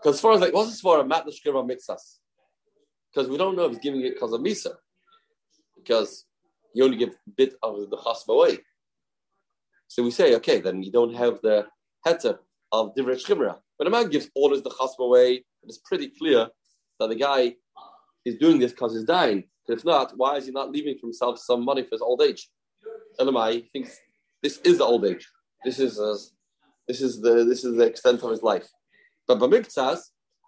Because 0.02 0.16
as 0.16 0.20
far 0.20 0.32
as 0.32 0.40
like, 0.40 0.52
what's 0.52 0.70
this 0.70 0.80
for 0.80 1.00
a 1.00 1.04
mat 1.06 1.24
Shchir 1.26 1.54
Mixas? 1.66 2.18
Because 3.12 3.30
we 3.30 3.38
don't 3.38 3.56
know 3.56 3.66
if 3.66 3.72
he's 3.72 3.80
giving 3.80 4.02
it 4.02 4.14
because 4.14 4.32
of 4.32 4.40
Misa. 4.40 4.74
Because 5.76 6.26
you 6.74 6.84
only 6.84 6.96
give 6.96 7.10
a 7.10 7.30
bit 7.36 7.54
of 7.62 7.88
the 7.88 7.96
chasva 7.96 8.28
away. 8.28 8.58
So 9.88 10.02
we 10.02 10.10
say, 10.10 10.34
okay, 10.36 10.60
then 10.60 10.82
you 10.82 10.90
don't 10.90 11.14
have 11.14 11.40
the 11.42 11.66
heter 12.06 12.38
of 12.70 12.94
divrei 12.94 13.22
shchimra. 13.22 13.58
But 13.78 13.86
a 13.86 13.90
man 13.90 14.10
gives 14.10 14.28
orders 14.34 14.62
the 14.62 14.70
chasm 14.70 15.00
away, 15.00 15.44
it's 15.64 15.78
pretty 15.78 16.08
clear 16.08 16.48
that 16.98 17.08
the 17.08 17.14
guy 17.14 17.54
is 18.24 18.36
doing 18.36 18.58
this 18.58 18.72
because 18.72 18.94
he's 18.94 19.04
dying. 19.04 19.44
If 19.68 19.84
not, 19.84 20.12
why 20.16 20.36
is 20.36 20.46
he 20.46 20.52
not 20.52 20.70
leaving 20.70 20.96
for 20.98 21.06
himself 21.06 21.38
some 21.38 21.64
money 21.64 21.82
for 21.82 21.90
his 21.92 22.00
old 22.00 22.22
age? 22.22 22.48
Elamai 23.20 23.68
thinks 23.70 23.96
this 24.42 24.58
is 24.58 24.78
the 24.78 24.84
old 24.84 25.04
age. 25.04 25.28
This 25.64 25.78
is 25.78 26.00
uh, 26.00 26.16
this 26.88 27.00
is 27.00 27.20
the 27.20 27.44
this 27.44 27.64
is 27.64 27.76
the 27.76 27.84
extent 27.84 28.22
of 28.22 28.30
his 28.30 28.42
life. 28.42 28.68
But 29.28 29.38
b'miktsas, 29.38 30.00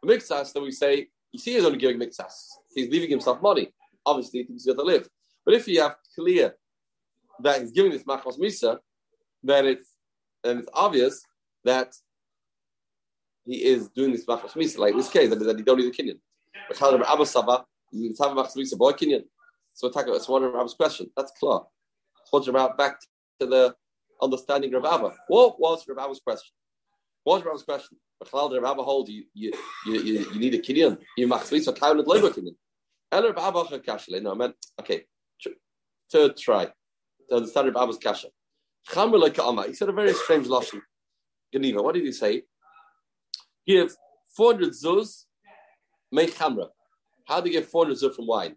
b'miktsas, 0.04 0.52
that 0.52 0.62
we 0.62 0.72
say, 0.72 1.06
you 1.32 1.38
see, 1.38 1.54
he's 1.54 1.64
only 1.64 1.78
giving 1.78 1.98
miktsas. 1.98 2.34
He's 2.74 2.88
leaving 2.88 3.10
himself 3.10 3.40
money. 3.40 3.72
Obviously, 4.04 4.40
he 4.40 4.46
thinks 4.46 4.64
he's 4.64 4.74
going 4.74 4.84
to 4.86 4.92
live. 4.92 5.08
But 5.44 5.54
if 5.54 5.68
you 5.68 5.80
have 5.80 5.96
clear 6.14 6.54
that 7.40 7.60
he's 7.60 7.70
giving 7.70 7.92
this 7.92 8.02
machos 8.04 8.38
misa, 8.38 8.78
then 9.42 9.66
it's 9.66 9.92
and 10.42 10.60
it's 10.60 10.68
obvious 10.74 11.22
that 11.64 11.94
he 13.44 13.64
is 13.64 13.88
doing 13.88 14.12
this 14.12 14.24
machmas 14.24 14.52
misa, 14.52 14.78
like 14.78 14.94
this 14.94 15.08
case, 15.08 15.28
that, 15.30 15.36
that 15.36 15.56
he 15.56 15.62
don't 15.62 15.78
need 15.78 15.88
a 15.88 15.90
kinyan. 15.90 16.18
So 19.74 19.90
talk 19.90 20.06
about 20.06 20.28
one 20.28 20.44
of 20.44 20.54
Rabbi's 20.54 20.74
question. 20.74 21.10
That's 21.16 21.32
clear. 21.38 21.60
What's 22.30 22.48
about 22.48 22.78
back 22.78 23.00
to 23.40 23.46
the 23.46 23.74
understanding 24.22 24.72
of 24.74 24.84
Abba? 24.84 25.12
What 25.28 25.60
was 25.60 25.84
Rabbi's 25.86 26.20
question? 26.20 26.54
What 27.24 27.36
was 27.36 27.44
Rabbi's 27.44 27.62
question? 27.64 27.98
Bechal 28.22 28.62
Rabbi 28.62 28.82
hold 28.82 29.08
you 29.08 29.24
you, 29.34 29.52
you 29.86 30.00
you 30.00 30.26
you 30.32 30.38
need 30.38 30.54
a 30.54 30.58
kinyan. 30.58 30.98
You 31.16 31.28
machmas 31.28 31.52
misa 31.52 31.78
kauned 31.78 32.06
leiber 32.06 32.30
kinyan. 32.30 32.54
Eller 33.12 33.32
Rabbi 33.32 33.58
kashle. 33.78 34.22
No, 34.22 34.32
I 34.32 34.34
meant 34.34 34.56
okay. 34.80 35.04
Third 36.10 36.36
try 36.36 36.66
to 36.66 37.36
understand 37.36 37.74
Rabbi's 37.74 37.98
kasha. 37.98 38.28
Chamr 38.88 39.18
like 39.18 39.66
He 39.68 39.74
said 39.74 39.88
a 39.88 39.92
very 39.92 40.12
strange 40.12 40.46
lashon. 40.46 40.80
Geneva. 41.54 41.80
What 41.80 41.94
did 41.94 42.04
he 42.04 42.12
say? 42.12 42.42
Give 43.66 43.94
400 44.36 44.72
zuz, 44.72 45.24
make 46.10 46.34
chamra. 46.34 46.68
How 47.26 47.40
do 47.40 47.48
you 47.48 47.60
get 47.60 47.70
400 47.70 47.96
zuz 47.96 48.14
from 48.16 48.26
wine? 48.26 48.56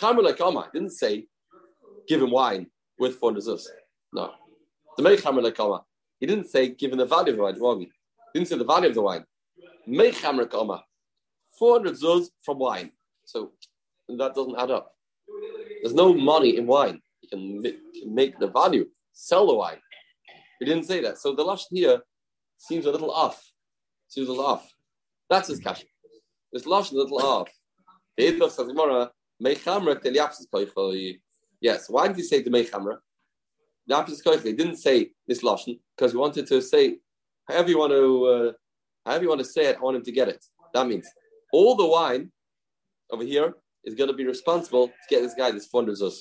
Chamr 0.00 0.22
like 0.22 0.40
oh 0.40 0.50
He 0.72 0.78
didn't 0.78 0.92
say 0.92 1.26
give 2.08 2.22
him 2.22 2.30
wine 2.30 2.66
with 2.98 3.16
400 3.16 3.44
zuz. 3.44 3.66
No. 4.14 4.32
To 4.96 5.02
make 5.02 5.20
chamra 5.20 5.42
like 5.42 5.60
oh 5.60 5.84
He 6.18 6.26
didn't 6.26 6.48
say 6.48 6.70
give 6.70 6.92
him 6.92 6.98
the 6.98 7.06
value 7.06 7.32
of 7.32 7.36
the 7.36 7.42
wine. 7.42 7.60
Wrong. 7.60 7.80
He 7.80 7.88
didn't 8.34 8.48
say 8.48 8.56
the 8.56 8.64
value 8.64 8.88
of 8.88 8.94
the 8.94 9.02
wine. 9.02 9.24
Make 9.86 10.14
chamra 10.14 10.50
like 10.50 10.80
400 11.58 11.94
zuz 11.94 12.28
from 12.42 12.58
wine. 12.58 12.90
So 13.26 13.52
that 14.08 14.34
doesn't 14.34 14.58
add 14.58 14.70
up. 14.70 14.92
There's 15.82 15.94
no 15.94 16.14
money 16.14 16.56
in 16.56 16.66
wine. 16.66 17.00
You 17.20 17.28
can 17.28 17.62
make 18.06 18.38
the 18.38 18.48
value 18.48 18.86
sell 19.12 19.46
the 19.46 19.54
wine. 19.54 19.80
He 20.58 20.64
didn't 20.64 20.84
say 20.84 21.00
that. 21.02 21.18
So 21.18 21.34
the 21.34 21.44
lashon 21.44 21.66
here 21.72 22.00
seems 22.62 22.86
a 22.86 22.90
little 22.90 23.10
off. 23.10 23.42
Seems 24.08 24.28
a 24.28 24.30
little 24.30 24.46
off. 24.46 24.72
That's 25.28 25.48
his 25.48 25.58
kasha. 25.58 25.86
This 26.52 26.64
lashon 26.64 26.92
a 26.92 26.96
little 26.96 27.18
off. 27.18 27.48
The 28.16 29.10
"Mechamra. 29.42 31.18
Yes. 31.60 31.88
Why 31.88 32.06
did 32.08 32.16
he 32.16 32.22
say 32.22 32.42
Demei 32.42 32.68
Chamra? 32.70 32.98
He 34.44 34.52
didn't 34.52 34.76
say 34.76 35.10
this 35.26 35.42
lashon 35.42 35.80
because 35.96 36.12
he 36.12 36.18
wanted 36.18 36.46
to 36.46 36.62
say 36.62 36.98
however 37.48 37.70
you 37.70 37.78
want 37.78 37.92
to 37.92 38.26
uh, 38.26 38.52
however 39.04 39.24
you 39.24 39.28
want 39.28 39.40
to 39.40 39.44
say 39.44 39.66
it. 39.66 39.76
I 39.78 39.80
want 39.80 39.96
him 39.96 40.04
to 40.04 40.12
get 40.12 40.28
it. 40.28 40.44
That 40.72 40.86
means 40.86 41.08
all 41.52 41.74
the 41.74 41.86
wine 41.86 42.30
over 43.10 43.24
here 43.24 43.54
is 43.84 43.94
going 43.94 44.08
to 44.08 44.16
be 44.16 44.26
responsible 44.26 44.88
to 44.88 44.94
get 45.10 45.22
this 45.22 45.34
guy 45.34 45.50
this 45.50 45.66
400 45.66 45.96
zuz. 45.98 46.18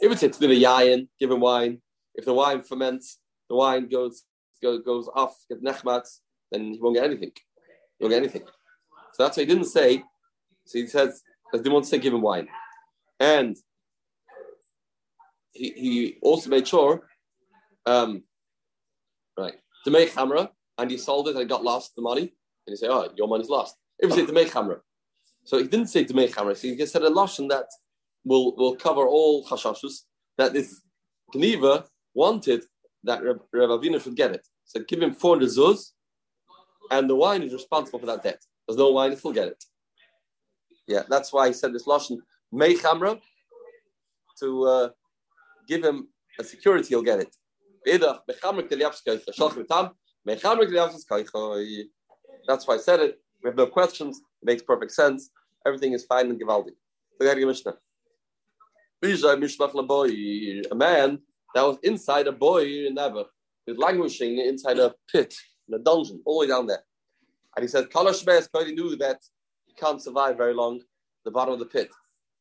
If 0.00 0.10
it's 0.10 0.38
to 0.38 0.46
the 0.46 0.62
yayin, 0.62 1.08
give 1.20 1.30
him 1.30 1.40
wine. 1.40 1.82
If 2.14 2.24
the 2.24 2.32
wine 2.32 2.62
ferments, 2.62 3.18
the 3.50 3.56
wine 3.56 3.88
goes 3.88 4.24
goes, 4.62 5.08
off, 5.14 5.36
get 5.48 5.62
nechmats, 5.62 6.20
then 6.50 6.72
he 6.72 6.80
won't 6.80 6.96
get 6.96 7.04
anything. 7.04 7.32
He 7.98 8.04
won't 8.04 8.12
get 8.12 8.22
anything. 8.22 8.42
So 9.12 9.22
that's 9.22 9.36
why 9.36 9.42
he 9.42 9.46
didn't 9.46 9.64
say. 9.64 10.02
So 10.64 10.78
he 10.78 10.86
says, 10.86 11.22
because 11.44 11.62
didn't 11.62 11.74
want 11.74 11.84
to 11.84 11.90
say 11.90 11.98
give 11.98 12.14
him 12.14 12.22
wine. 12.22 12.48
And 13.20 13.56
he, 15.52 15.70
he 15.70 16.16
also 16.22 16.50
made 16.50 16.68
sure, 16.68 17.02
um, 17.86 18.24
right, 19.38 19.54
to 19.84 19.90
make 19.90 20.12
camera, 20.12 20.50
and 20.78 20.90
he 20.90 20.98
sold 20.98 21.28
it 21.28 21.34
and 21.34 21.42
it 21.42 21.48
got 21.48 21.64
lost, 21.64 21.94
the 21.96 22.02
money. 22.02 22.22
And 22.22 22.72
he 22.72 22.76
said, 22.76 22.90
oh, 22.90 23.08
your 23.16 23.28
money's 23.28 23.48
lost. 23.48 23.76
If 23.98 24.10
he 24.10 24.16
said 24.16 24.26
to 24.26 24.32
make 24.32 24.52
camera. 24.52 24.80
So 25.44 25.58
he 25.58 25.64
didn't 25.64 25.86
say 25.86 26.04
to 26.04 26.14
make 26.14 26.34
camera. 26.34 26.54
So 26.56 26.68
he 26.68 26.76
just 26.76 26.92
said 26.92 27.02
a 27.02 27.10
lashon 27.10 27.48
that 27.50 27.66
will, 28.24 28.54
will 28.56 28.76
cover 28.76 29.06
all 29.06 29.44
chashashus, 29.46 30.00
that 30.36 30.52
this 30.52 30.82
Gneva 31.34 31.86
wanted 32.14 32.64
that 33.06 33.22
Rav 33.24 33.80
Avinu 33.80 34.02
should 34.02 34.16
get 34.16 34.32
it. 34.32 34.46
So 34.64 34.80
give 34.80 35.00
him 35.00 35.14
400 35.14 35.48
zuz, 35.48 35.92
and 36.90 37.08
the 37.08 37.16
wine 37.16 37.42
is 37.42 37.52
responsible 37.52 37.98
for 37.98 38.06
that 38.06 38.22
debt. 38.22 38.40
There's 38.66 38.78
no 38.78 38.90
wine, 38.90 39.16
he'll 39.20 39.32
get 39.32 39.48
it. 39.48 39.64
Yeah, 40.86 41.02
that's 41.08 41.32
why 41.32 41.48
he 41.48 41.52
said 41.52 41.72
this 41.72 41.86
lashon 41.86 42.18
may 42.52 42.74
chamra 42.74 43.20
to 44.40 44.64
uh, 44.64 44.88
give 45.66 45.84
him 45.84 46.08
a 46.38 46.44
security. 46.44 46.88
He'll 46.88 47.02
get 47.02 47.20
it. 47.20 47.34
That's 52.48 52.66
why 52.66 52.74
I 52.74 52.78
said 52.78 53.00
it. 53.00 53.20
We 53.42 53.48
have 53.48 53.56
no 53.56 53.66
questions. 53.66 54.18
It 54.42 54.46
makes 54.46 54.62
perfect 54.62 54.92
sense. 54.92 55.30
Everything 55.66 55.92
is 55.92 56.04
fine 56.04 56.30
and 56.30 56.40
givaldi. 56.40 56.72
A 60.70 60.74
man 60.74 61.18
that 61.56 61.66
was 61.66 61.78
inside 61.82 62.26
a 62.26 62.32
boy 62.32 62.64
in 62.64 62.94
never. 62.94 63.24
He's 63.64 63.78
languishing 63.78 64.38
inside 64.38 64.78
a 64.78 64.94
pit, 65.10 65.34
in 65.68 65.74
a 65.74 65.78
dungeon, 65.78 66.20
all 66.24 66.40
the 66.40 66.46
way 66.46 66.48
down 66.48 66.66
there. 66.66 66.84
And 67.56 67.62
he 67.62 67.68
said, 67.68 67.88
Kalash 67.88 68.66
He 68.66 68.74
knew 68.74 68.94
that 68.96 69.20
he 69.66 69.72
can't 69.74 70.02
survive 70.02 70.36
very 70.36 70.54
long 70.54 70.80
the 71.24 71.30
bottom 71.30 71.54
of 71.54 71.58
the 71.58 71.66
pit, 71.66 71.88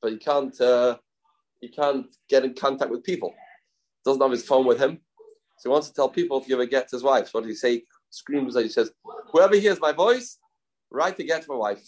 but 0.01 0.11
he 0.11 0.17
can't 0.17 0.59
uh, 0.59 0.97
he 1.61 1.69
can't 1.69 2.07
get 2.29 2.43
in 2.43 2.53
contact 2.53 2.91
with 2.91 3.03
people. 3.03 3.33
Doesn't 4.03 4.21
have 4.21 4.31
his 4.31 4.45
phone 4.45 4.65
with 4.67 4.79
him, 4.79 4.99
so 5.57 5.69
he 5.69 5.69
wants 5.69 5.87
to 5.87 5.93
tell 5.93 6.09
people 6.09 6.41
to 6.41 6.47
give 6.47 6.59
a 6.59 6.67
get 6.67 6.89
to 6.89 6.95
his 6.97 7.03
wife. 7.03 7.27
So 7.27 7.31
what 7.33 7.43
did 7.43 7.49
he 7.49 7.55
say? 7.55 7.83
Screams 8.09 8.53
that 8.53 8.63
he 8.63 8.69
says, 8.69 8.91
"Whoever 9.31 9.55
hears 9.55 9.79
my 9.79 9.91
voice, 9.91 10.37
write 10.91 11.19
a 11.19 11.23
get 11.23 11.41
to 11.43 11.51
my 11.51 11.57
wife. 11.57 11.83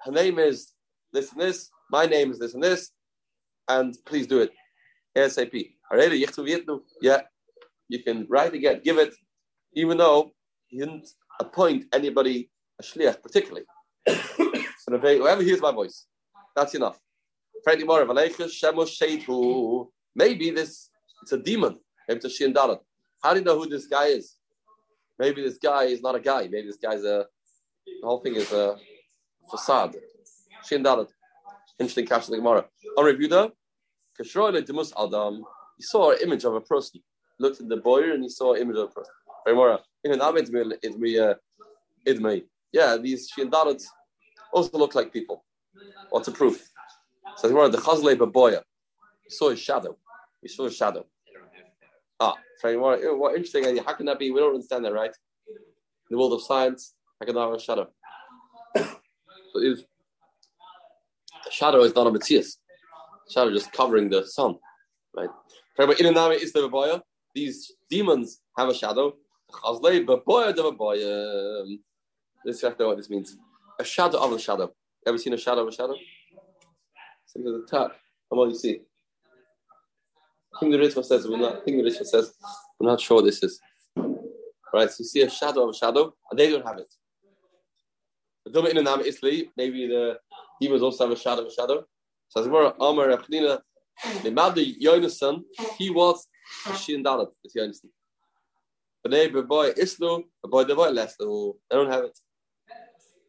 Her 0.00 0.12
name 0.12 0.38
is 0.38 0.72
this 1.12 1.32
and 1.32 1.40
this. 1.40 1.70
My 1.90 2.06
name 2.06 2.30
is 2.30 2.38
this 2.38 2.54
and 2.54 2.62
this, 2.62 2.90
and 3.68 3.96
please 4.04 4.26
do 4.26 4.40
it 4.40 4.52
ASAP." 5.16 5.74
Yeah, 7.00 7.20
you 7.88 8.02
can 8.02 8.26
write 8.28 8.54
again, 8.54 8.80
give 8.82 8.98
it, 8.98 9.14
even 9.74 9.98
though 9.98 10.32
he 10.68 10.78
didn't 10.78 11.08
appoint 11.40 11.84
anybody 11.92 12.50
a 12.80 12.82
shliach 12.82 13.22
particularly. 13.22 13.66
So 14.84 14.98
whoever 14.98 15.42
hears 15.42 15.60
my 15.60 15.70
voice, 15.70 16.06
that's 16.56 16.74
enough. 16.74 16.98
Maybe 20.14 20.50
this 20.50 20.90
it's 21.22 21.32
a 21.32 21.38
demon. 21.38 21.78
Maybe 22.08 22.16
it's 22.16 22.24
a 22.24 22.30
Shin. 22.30 22.52
How 23.22 23.32
do 23.32 23.38
you 23.38 23.44
know 23.44 23.58
who 23.58 23.68
this 23.68 23.86
guy 23.86 24.06
is? 24.06 24.34
Maybe 25.20 25.40
this 25.40 25.58
guy 25.58 25.84
is 25.84 26.02
not 26.02 26.16
a 26.16 26.20
guy. 26.20 26.48
Maybe 26.48 26.66
this 26.66 26.78
guy's 26.78 27.04
a 27.04 27.26
the 27.86 28.06
whole 28.06 28.18
thing 28.20 28.34
is 28.34 28.50
a 28.52 28.76
facade. 29.48 29.94
Shin. 30.66 30.84
Interesting 31.78 32.06
catch 32.06 32.26
in 32.26 32.32
the 32.32 32.38
Gemara. 32.38 32.64
On 32.98 33.04
review 33.04 33.28
though, 33.28 33.52
Demus 34.18 34.92
Adam, 34.98 35.44
he 35.82 35.84
saw 35.84 36.12
an 36.12 36.18
image 36.22 36.44
of 36.44 36.54
a 36.54 36.60
person. 36.60 37.00
Looked 37.40 37.60
at 37.60 37.68
the 37.68 37.76
boy 37.76 38.12
and 38.12 38.22
he 38.22 38.28
saw 38.28 38.54
an 38.54 38.62
image 38.62 38.76
of 38.76 38.90
a 38.90 38.92
person. 38.92 39.12
Idmi, 42.06 42.44
Yeah, 42.72 42.96
these 42.96 43.28
Shindalats 43.32 43.86
also 44.52 44.78
look 44.78 44.94
like 44.94 45.12
people. 45.12 45.44
What's 46.10 46.26
the 46.26 46.32
proof? 46.32 46.68
So 47.36 47.48
the 47.48 47.54
word 47.54 47.72
the 47.72 47.78
Chazle 47.78 48.14
Baboya. 48.14 48.62
He 49.24 49.30
saw 49.30 49.50
his 49.50 49.58
shadow. 49.58 49.96
He 50.40 50.46
saw 50.46 50.64
his 50.66 50.76
shadow. 50.76 51.04
Ah, 52.20 52.36
what, 52.62 53.34
interesting 53.34 53.66
idea. 53.66 53.82
How 53.82 53.94
can 53.94 54.06
that 54.06 54.20
be? 54.20 54.30
We 54.30 54.38
don't 54.38 54.54
understand 54.54 54.84
that, 54.84 54.92
right? 54.92 55.10
In 55.48 56.10
the 56.10 56.16
world 56.16 56.32
of 56.34 56.42
science, 56.42 56.94
how 57.18 57.26
can 57.26 57.36
have 57.36 57.52
a 57.52 57.58
shadow? 57.58 57.88
so 58.76 59.56
is 59.56 59.84
the 61.44 61.50
shadow 61.50 61.80
is 61.82 61.92
not 61.92 62.06
a 62.06 62.12
Matthias. 62.12 62.58
Shadow 63.28 63.50
just 63.52 63.72
covering 63.72 64.08
the 64.10 64.24
sun. 64.24 64.58
Right? 65.14 65.28
In 65.78 66.06
and 66.06 66.32
is 66.34 66.52
the 66.52 66.60
Baboya. 66.60 67.02
These 67.34 67.72
demons 67.88 68.40
have 68.58 68.68
a 68.68 68.74
shadow. 68.74 69.14
This 72.44 72.56
is 72.56 72.62
what 72.62 72.96
this 72.96 73.08
means 73.10 73.36
a 73.78 73.84
shadow 73.84 74.18
of 74.18 74.32
a 74.32 74.38
shadow. 74.38 74.72
Ever 75.06 75.18
seen 75.18 75.32
a 75.32 75.38
shadow 75.38 75.62
of 75.62 75.68
a 75.68 75.72
shadow? 75.72 75.94
Think 77.32 77.46
of 77.46 77.52
the 77.54 77.66
top. 77.66 77.96
And 78.30 78.38
what 78.38 78.50
you 78.50 78.54
see. 78.54 78.82
I 80.54 80.58
think 80.60 80.72
the 80.72 80.78
Ritva 80.78 81.02
says 81.04 81.26
we're 81.26 81.38
not. 81.38 81.56
I 81.56 81.60
think 81.64 81.78
the 81.78 81.88
Ritva 81.88 82.04
says 82.04 82.34
we're 82.78 82.90
not 82.90 83.00
sure 83.00 83.22
this 83.22 83.42
is. 83.42 83.58
Right, 84.74 84.90
so 84.90 84.96
you 85.00 85.04
see 85.06 85.22
a 85.22 85.30
shadow 85.30 85.64
of 85.64 85.70
a 85.70 85.74
shadow, 85.74 86.14
and 86.30 86.38
they 86.38 86.50
don't 86.50 86.66
have 86.66 86.78
it. 86.78 86.94
Maybe 89.56 89.86
the 89.86 90.18
demons 90.60 90.82
also 90.82 91.04
have 91.04 91.16
a 91.16 91.20
shadow 91.20 91.42
of 91.42 91.48
a 91.48 91.50
shadow. 91.52 91.86
So 92.28 92.40
as 92.40 92.46
Amar 92.46 93.08
Achnina, 93.08 93.60
the 94.22 94.30
Madi 94.30 94.76
Yonason, 94.82 95.42
he 95.78 95.90
was 95.90 96.26
Shin 96.78 97.02
Dalat, 97.02 97.28
it's 97.44 97.56
Yonason. 97.56 97.90
But 99.02 99.12
they 99.12 99.28
boy 99.28 99.72
Islu, 99.72 100.24
a 100.44 100.48
boy 100.48 100.64
the 100.64 100.74
boy 100.74 100.90
Leslu, 100.90 101.54
they 101.68 101.76
don't 101.76 101.90
have 101.90 102.04
it. 102.04 102.18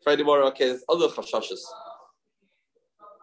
Friday 0.04 0.24
morning, 0.24 0.48
okay, 0.50 0.68
there's 0.68 0.84
other 0.90 1.08
chashashes. 1.08 1.62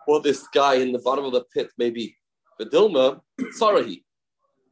What 0.07 0.25
this 0.25 0.49
guy 0.49 0.75
in 0.75 0.93
the 0.93 0.99
bottom 0.99 1.25
of 1.25 1.33
the 1.33 1.45
pit 1.55 1.71
may 1.79 1.91
be. 1.91 2.17
But 2.59 2.73
Dilma, 2.73 3.21
sorry, 3.53 4.05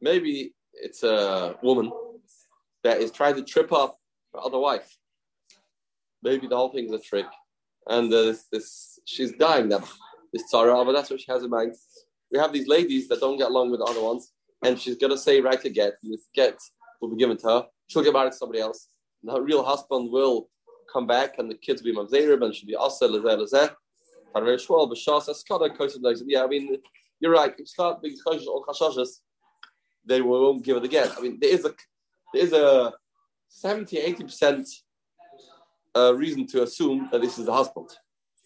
maybe 0.01 0.53
it's 0.73 1.03
a 1.03 1.55
woman 1.61 1.91
that 2.83 2.99
is 2.99 3.11
trying 3.11 3.35
to 3.35 3.43
trip 3.43 3.71
up 3.71 3.97
her 4.33 4.41
other 4.41 4.59
wife. 4.59 4.97
Maybe 6.23 6.47
the 6.47 6.57
whole 6.57 6.69
thing 6.69 6.85
is 6.85 6.91
a 6.91 6.99
trick. 6.99 7.27
And 7.87 8.11
uh, 8.13 8.23
this, 8.23 8.45
this, 8.51 8.99
she's 9.05 9.33
dying 9.33 9.69
now. 9.69 9.83
This 10.33 10.43
tzara, 10.53 10.85
but 10.85 10.91
that's 10.91 11.09
what 11.09 11.21
she 11.21 11.31
has 11.31 11.43
in 11.43 11.49
mind. 11.49 11.75
We 12.31 12.39
have 12.39 12.53
these 12.53 12.67
ladies 12.67 13.07
that 13.07 13.19
don't 13.19 13.37
get 13.37 13.49
along 13.49 13.71
with 13.71 13.79
the 13.79 13.85
other 13.85 14.01
ones, 14.01 14.31
and 14.63 14.79
she's 14.79 14.97
to 14.97 15.17
say, 15.17 15.41
right 15.41 15.61
to 15.61 15.69
get. 15.69 15.93
This 16.03 16.27
get 16.33 16.57
will 17.01 17.09
be 17.09 17.17
given 17.17 17.37
to 17.37 17.47
her. 17.47 17.67
She'll 17.87 18.03
get 18.03 18.13
married 18.13 18.33
to 18.33 18.37
somebody 18.37 18.59
else. 18.59 18.89
And 19.23 19.31
her 19.31 19.41
real 19.41 19.63
husband 19.63 20.11
will 20.11 20.49
come 20.91 21.07
back 21.07 21.37
and 21.37 21.49
the 21.49 21.55
kids 21.55 21.81
will 21.81 21.91
be 21.91 21.97
mamzerim 21.97 22.43
and 22.43 22.53
she'll 22.53 22.67
be 22.67 22.75
asa 22.75 23.07
lezeh 23.07 23.37
lezeh. 23.41 23.69
Yeah, 26.27 26.43
I 26.43 26.47
mean, 26.47 26.77
you're 27.19 27.31
right. 27.31 27.53
If 27.57 27.67
start 27.67 28.01
big 28.01 28.13
or 28.25 28.65
chashashes, 28.65 29.21
they 30.05 30.21
won't 30.21 30.63
give 30.63 30.77
it 30.77 30.83
again. 30.83 31.09
I 31.17 31.21
mean, 31.21 31.37
there 31.41 31.51
is 31.51 31.65
a 31.65 31.73
there 32.33 32.43
is 32.43 32.53
a 32.53 32.93
70 33.49 33.97
80 33.97 34.23
percent 34.23 34.69
uh, 35.95 36.13
reason 36.15 36.45
to 36.47 36.63
assume 36.63 37.09
that 37.11 37.21
this 37.21 37.39
is 37.39 37.45
the 37.45 37.53
husband. 37.53 37.89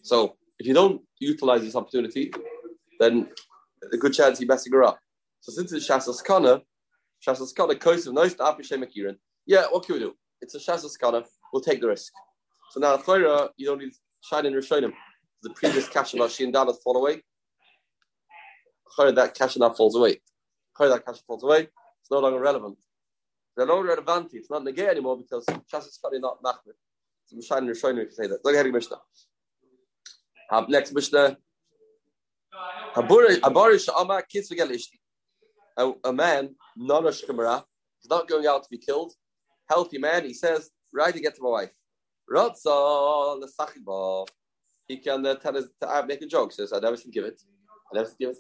So 0.04 0.38
if 0.58 0.66
you 0.66 0.74
don't 0.74 1.02
utilize 1.20 1.62
this 1.62 1.75
opportunity, 1.75 2.32
then 3.00 3.28
a 3.92 3.98
good 3.98 4.13
chance 4.13 4.40
he 4.40 4.46
messing 4.46 4.74
her 4.74 4.84
up. 4.84 5.00
So 5.42 5.52
since 5.52 5.74
it's 5.74 5.88
Shasas 5.88 6.24
Kana, 6.24 6.62
Shasas 7.25 7.54
Kana, 7.56 7.75
Kosev, 7.75 8.13
Nois, 8.13 8.36
Apishem, 8.36 9.16
Yeah, 9.46 9.66
what 9.70 9.86
can 9.86 9.96
we 9.96 10.00
do? 10.00 10.13
It's 10.42 10.56
a 10.56 10.60
Shasas 10.60 10.98
Kana, 11.00 11.24
we'll 11.52 11.62
take 11.62 11.82
the 11.82 11.88
risk. 11.88 12.12
So 12.72 12.80
now 12.80 12.98
Chayra, 12.98 13.50
you 13.58 13.68
don't 13.68 13.80
need 13.80 13.92
shine 14.22 14.46
in 14.46 14.54
Rishonim. 14.54 14.94
The 15.42 15.50
previous 15.52 15.88
cash 15.88 16.13
about 16.13 16.32
Shin 16.32 16.52
Dalat 16.52 16.82
fall 16.84 16.98
away. 16.98 17.22
Chayra, 18.98 19.13
that 19.16 19.36
cash 19.36 19.56
that 19.56 19.78
falls 19.78 19.96
away. 19.96 20.22
Chayra, 20.78 20.90
that 20.90 21.06
cash 21.06 21.22
falls 21.28 21.44
away. 21.44 21.68
It's 22.02 22.12
no 22.12 22.20
longer 22.20 22.40
relevant. 22.40 22.78
They're 23.56 23.68
no 23.68 23.75
longer 23.75 23.90
relevant. 23.90 24.32
It's 24.34 24.50
not 24.50 24.63
negay 24.63 24.88
anymore 24.88 25.18
because 25.18 25.46
Shas 25.72 25.88
is 25.88 26.00
not 26.13 26.42
machmir. 26.42 26.74
So 27.25 27.40
shine 27.42 27.66
in 27.66 27.70
Rishonim 27.70 28.06
you 28.06 28.12
say 28.12 28.28
that. 28.28 28.44
Look 28.44 28.56
at 28.56 28.66
Mishnah. 28.66 28.98
Next 30.70 30.94
Mishnah. 30.94 31.38
A 35.77 36.13
man, 36.13 36.55
non 36.77 37.03
Shemara, 37.05 37.63
is 38.03 38.10
not 38.10 38.27
going 38.27 38.45
out 38.45 38.63
to 38.63 38.69
be 38.69 38.77
killed. 38.77 39.13
Healthy 39.69 39.98
man, 39.98 40.25
he 40.25 40.33
says, 40.33 40.69
right 40.93 41.13
to 41.13 41.19
get 41.19 41.36
to 41.36 41.41
my 41.41 41.50
wife. 41.50 41.72
He 44.88 44.98
can 44.98 45.25
uh, 45.25 45.36
tell 45.36 45.53
to 45.53 45.69
uh, 45.81 46.03
make 46.05 46.22
a 46.22 46.25
joke. 46.25 46.51
Says, 46.51 46.74
"I 46.74 46.79
never 46.79 46.98
said 46.98 47.12
give 47.12 47.25
it. 47.25 47.41
I 47.91 47.95
never 47.95 48.07
said 48.07 48.17
give 48.19 48.29
it." 48.31 48.38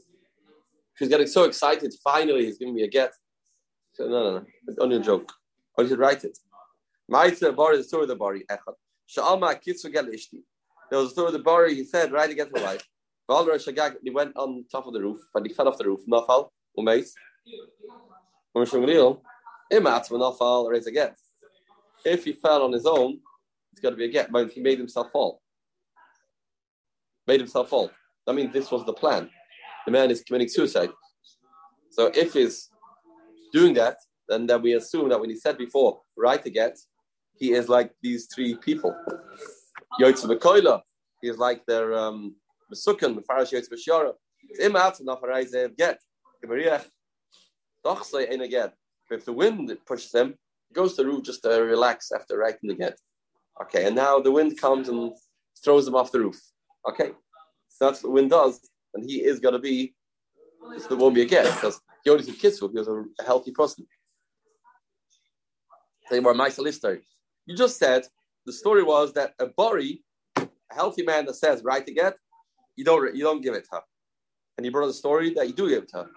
She's 0.95 1.09
getting 1.09 1.27
so 1.27 1.43
excited. 1.43 1.93
Finally, 2.03 2.45
he's 2.45 2.57
giving 2.57 2.75
me 2.75 2.83
a 2.83 2.87
get. 2.87 3.13
So, 3.93 4.05
no, 4.05 4.23
no, 4.23 4.39
no. 4.39 4.45
It's 4.67 4.79
only 4.79 4.97
a 4.97 4.99
joke. 4.99 5.31
Or 5.77 5.83
you 5.83 5.89
should 5.89 5.99
write 5.99 6.23
it. 6.23 6.37
Ma'aser 7.11 7.55
Bari, 7.55 7.77
the 7.77 7.83
story 7.83 8.03
of 8.03 8.09
the 8.09 8.15
Bari. 8.15 8.45
There 8.49 8.59
was 10.99 11.07
a 11.07 11.11
story 11.11 11.27
of 11.27 11.33
the 11.33 11.39
Bari, 11.39 11.75
he 11.75 11.83
said, 11.83 12.11
right 12.11 12.29
against 12.29 12.53
the 12.53 12.61
wife. 12.61 12.83
Valra 12.83 12.85
Shagag, 12.85 12.92
he 13.29 14.09
went 14.09 14.35
on 14.35 14.65
top 14.71 14.87
of 14.87 14.93
the 14.93 15.01
roof, 15.01 15.19
but 15.33 15.45
he 15.45 15.53
fell 15.53 15.67
off 15.67 15.77
the 15.77 15.85
roof. 15.85 16.01
Nafal, 16.09 16.49
imat, 19.71 20.09
nafal, 20.09 20.69
raise 20.69 20.87
a 20.87 20.91
get. 20.91 21.15
If 22.05 22.25
he 22.25 22.33
fell 22.33 22.63
on 22.63 22.73
his 22.73 22.85
own, 22.85 23.19
it's 23.71 23.81
got 23.81 23.91
to 23.91 23.95
be 23.95 24.05
a 24.05 24.09
get, 24.09 24.31
but 24.31 24.51
he 24.51 24.61
made 24.61 24.77
himself 24.77 25.11
fall. 25.11 25.41
Made 27.25 27.39
himself 27.39 27.69
fall. 27.69 27.91
That 28.27 28.33
means 28.33 28.51
this 28.51 28.69
was 28.71 28.85
the 28.85 28.93
plan. 28.93 29.29
The 29.85 29.91
man 29.91 30.11
is 30.11 30.21
committing 30.21 30.49
suicide. 30.49 30.89
So 31.91 32.11
if 32.13 32.33
he's 32.33 32.69
doing 33.53 33.73
that, 33.75 33.97
then, 34.27 34.47
then 34.47 34.61
we 34.61 34.73
assume 34.73 35.09
that 35.09 35.19
when 35.19 35.29
he 35.29 35.35
said 35.37 35.57
before, 35.57 36.01
right 36.17 36.43
to 36.43 36.49
get, 36.49 36.77
he 37.35 37.53
is 37.53 37.69
like 37.69 37.91
these 38.01 38.27
three 38.33 38.55
people. 38.55 38.95
Yotze 39.99 40.81
he 41.21 41.29
is 41.29 41.37
like 41.37 41.65
their 41.65 41.93
um 41.93 42.35
Mesukan, 42.73 43.15
Mefarash 43.15 43.53
Yotze 43.53 43.69
Beshara. 43.71 44.13
Im 44.59 44.75
out 44.75 44.99
enough 44.99 45.23
arise 45.23 45.55
get. 45.77 45.99
Doch 47.83 48.03
say 48.05 48.29
in 48.29 48.41
again. 48.41 48.71
If 49.09 49.25
the 49.25 49.33
wind 49.33 49.77
pushes 49.85 50.13
him, 50.13 50.35
goes 50.73 50.95
to 50.95 51.03
the 51.03 51.09
roof 51.09 51.23
just 51.23 51.43
to 51.43 51.49
relax 51.49 52.11
after 52.11 52.37
writing 52.37 52.69
the 52.69 52.75
get. 52.75 52.97
Okay, 53.61 53.85
and 53.85 53.95
now 53.95 54.19
the 54.19 54.31
wind 54.31 54.59
comes 54.59 54.89
and 54.89 55.11
throws 55.63 55.87
him 55.87 55.95
off 55.95 56.11
the 56.11 56.19
roof. 56.19 56.39
Okay, 56.89 57.11
so 57.69 57.85
that's 57.85 58.01
what 58.01 58.09
the 58.09 58.13
wind 58.13 58.31
does, 58.31 58.59
and 58.93 59.05
he 59.09 59.23
is 59.23 59.39
going 59.39 59.53
to 59.53 59.59
be, 59.59 59.93
there 60.89 60.97
won't 60.97 61.15
be 61.15 61.21
a 61.21 61.25
get 61.25 61.45
because 61.53 61.79
he 62.03 62.09
only 62.09 62.23
took 62.23 62.39
kiss 62.39 62.59
he 62.59 62.65
was 62.65 62.87
a, 62.87 63.23
healthy 63.23 63.51
person. 63.51 63.85
Say 66.09 66.19
more 66.19 66.33
my 66.33 66.49
story. 66.49 67.01
You 67.45 67.55
just 67.55 67.77
said 67.77 68.05
the 68.45 68.53
story 68.53 68.83
was 68.83 69.13
that 69.13 69.33
a 69.39 69.47
bari, 69.47 70.03
a 70.37 70.49
healthy 70.71 71.03
man 71.03 71.25
that 71.27 71.35
says 71.35 71.63
right 71.63 71.85
to 71.85 71.93
get, 71.93 72.15
you 72.75 72.83
don't 72.83 73.15
you 73.15 73.23
don't 73.23 73.41
give 73.41 73.53
it 73.53 73.65
to 73.65 73.77
her. 73.77 73.81
And 74.57 74.65
you 74.65 74.71
brought 74.71 74.89
a 74.89 74.93
story 74.93 75.33
that 75.35 75.47
you 75.47 75.53
do 75.53 75.69
give 75.69 75.83
it 75.83 75.89
to 75.89 75.97
her. 75.97 76.09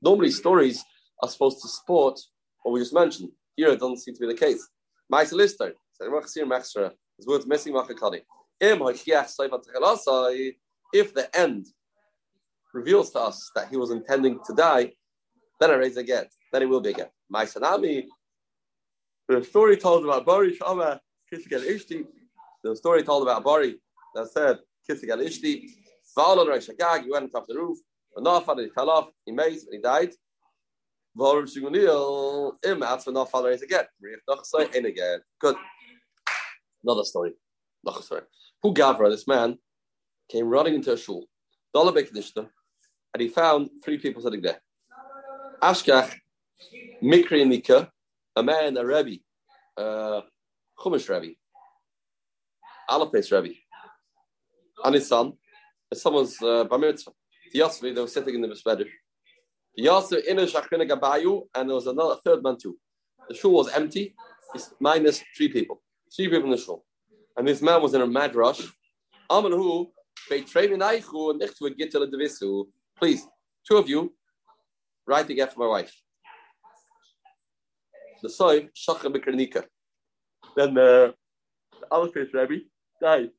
Normally 0.00 0.30
stories 0.30 0.82
are 1.22 1.28
supposed 1.28 1.60
to 1.62 1.68
support 1.68 2.18
what 2.62 2.72
we 2.72 2.80
just 2.80 2.94
mentioned. 2.94 3.30
Here 3.56 3.68
it 3.68 3.80
doesn't 3.80 3.98
seem 3.98 4.14
to 4.14 4.20
be 4.20 4.26
the 4.26 4.34
case. 4.34 4.66
My 5.10 5.24
solicitor, 5.24 5.74
is 6.00 7.26
worth 7.26 7.46
missing 7.46 7.74
If 10.94 11.14
the 11.14 11.28
end 11.34 11.66
reveals 12.72 13.10
to 13.10 13.20
us 13.20 13.50
that 13.54 13.68
he 13.68 13.76
was 13.76 13.90
intending 13.90 14.40
to 14.46 14.54
die, 14.54 14.92
then 15.60 15.70
I 15.70 15.74
raise 15.74 15.96
a 15.96 16.02
get. 16.02 16.30
Then 16.52 16.62
it 16.62 16.68
will 16.68 16.80
be 16.80 16.90
a 16.90 16.94
get. 16.94 17.12
My 17.28 17.44
sanami, 17.44 18.06
the 19.28 19.44
story 19.44 19.76
told 19.76 20.04
about 20.04 20.26
Bari 20.26 20.56
Shama 20.56 21.00
Kisigal 21.32 21.64
Ishti, 21.64 22.04
the 22.64 22.74
story 22.76 23.02
told 23.02 23.22
about 23.22 23.44
Bari 23.44 23.76
that 24.14 24.28
said 24.28 24.58
Kisigal 24.88 25.24
Ishti, 25.24 25.68
followed 26.14 26.48
Rosh 26.48 26.68
Hagag, 26.68 27.04
he 27.04 27.10
went 27.10 27.34
off 27.34 27.46
the 27.46 27.54
roof, 27.54 27.78
and 28.16 28.26
and 28.26 28.60
he 28.60 28.68
fell 28.68 28.90
off, 28.90 29.10
he 29.24 29.32
made 29.32 29.52
and 29.52 29.72
he 29.72 29.78
died. 29.78 30.10
Varum 31.16 31.44
Shigunil, 31.44 32.52
im 32.64 32.82
at 32.82 33.04
for 33.04 33.12
not 33.12 33.30
following 33.30 33.62
again. 33.62 33.84
in 34.74 34.86
again. 34.86 35.20
Good. 35.38 35.56
Another 36.82 37.04
story. 37.04 37.32
Story. 38.00 38.22
Who 38.62 38.72
Gavra, 38.72 39.10
this 39.10 39.26
man, 39.26 39.58
came 40.30 40.48
running 40.48 40.74
into 40.74 40.92
a 40.92 40.96
shul, 40.96 41.26
Dolabek 41.74 42.10
and 43.14 43.20
he 43.20 43.28
found 43.28 43.68
three 43.84 43.98
people 43.98 44.22
sitting 44.22 44.40
there. 44.40 44.60
Ashkach, 45.62 46.14
Mikri 47.02 47.46
Nika, 47.46 47.90
a 48.36 48.42
man, 48.42 48.76
a 48.76 48.84
Rebbe, 48.84 49.20
uh, 49.76 50.22
Chumash 50.78 51.08
Rebbe, 51.08 51.34
Alapes 52.88 53.30
Rebbe, 53.30 53.54
and 54.84 54.94
his 54.94 55.08
son, 55.08 55.34
someone's 55.96 56.40
uh, 56.42 56.64
bar 56.64 56.78
mitzvah. 56.78 57.12
Yosvi, 57.54 57.94
they 57.94 58.00
were 58.00 58.06
sitting 58.06 58.34
in 58.34 58.40
the 58.40 58.48
Besmeder. 58.48 58.86
Yosef 59.76 60.24
in 60.26 60.38
a 60.38 60.42
Shachina 60.42 60.88
Gabayu, 60.88 61.42
and 61.54 61.68
there 61.68 61.74
was 61.74 61.86
another 61.86 62.16
third 62.24 62.42
man 62.42 62.56
too. 62.60 62.76
The 63.28 63.34
shul 63.34 63.52
was 63.52 63.68
empty, 63.72 64.14
it's 64.54 64.72
minus 64.80 65.22
three 65.36 65.48
people. 65.48 65.82
Three 66.14 66.28
people 66.28 66.44
in 66.44 66.50
the 66.50 66.58
shul. 66.58 66.84
And 67.36 67.48
this 67.48 67.62
man 67.62 67.80
was 67.80 67.94
in 67.94 68.02
a 68.02 68.06
mad 68.06 68.34
rush. 68.34 68.60
Amanhu, 69.30 69.88
Please, 72.98 73.26
two 73.66 73.76
of 73.76 73.88
you, 73.88 74.14
write 75.06 75.30
again 75.30 75.48
for 75.48 75.60
my 75.60 75.66
wife 75.66 76.02
the 78.22 78.30
soy 78.30 78.68
shachar 78.74 79.12
bekernika. 79.12 79.64
Then 80.56 80.74
the 80.74 81.14
Alfred 81.90 82.28
Rebbe 82.32 82.64
died. 83.00 83.30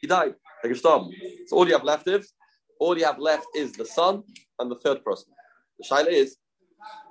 He 0.00 0.06
died. 0.06 0.34
So 0.74 1.10
all 1.52 1.66
you 1.66 1.74
have 1.74 1.84
left 1.84 2.08
is 2.08 2.32
all 2.78 2.98
you 2.98 3.04
have 3.04 3.18
left 3.18 3.46
is 3.54 3.72
the 3.72 3.84
son 3.84 4.22
and 4.58 4.70
the 4.70 4.76
third 4.76 5.04
person. 5.04 5.32
The 5.78 5.86
shaila 5.88 6.08
is: 6.08 6.36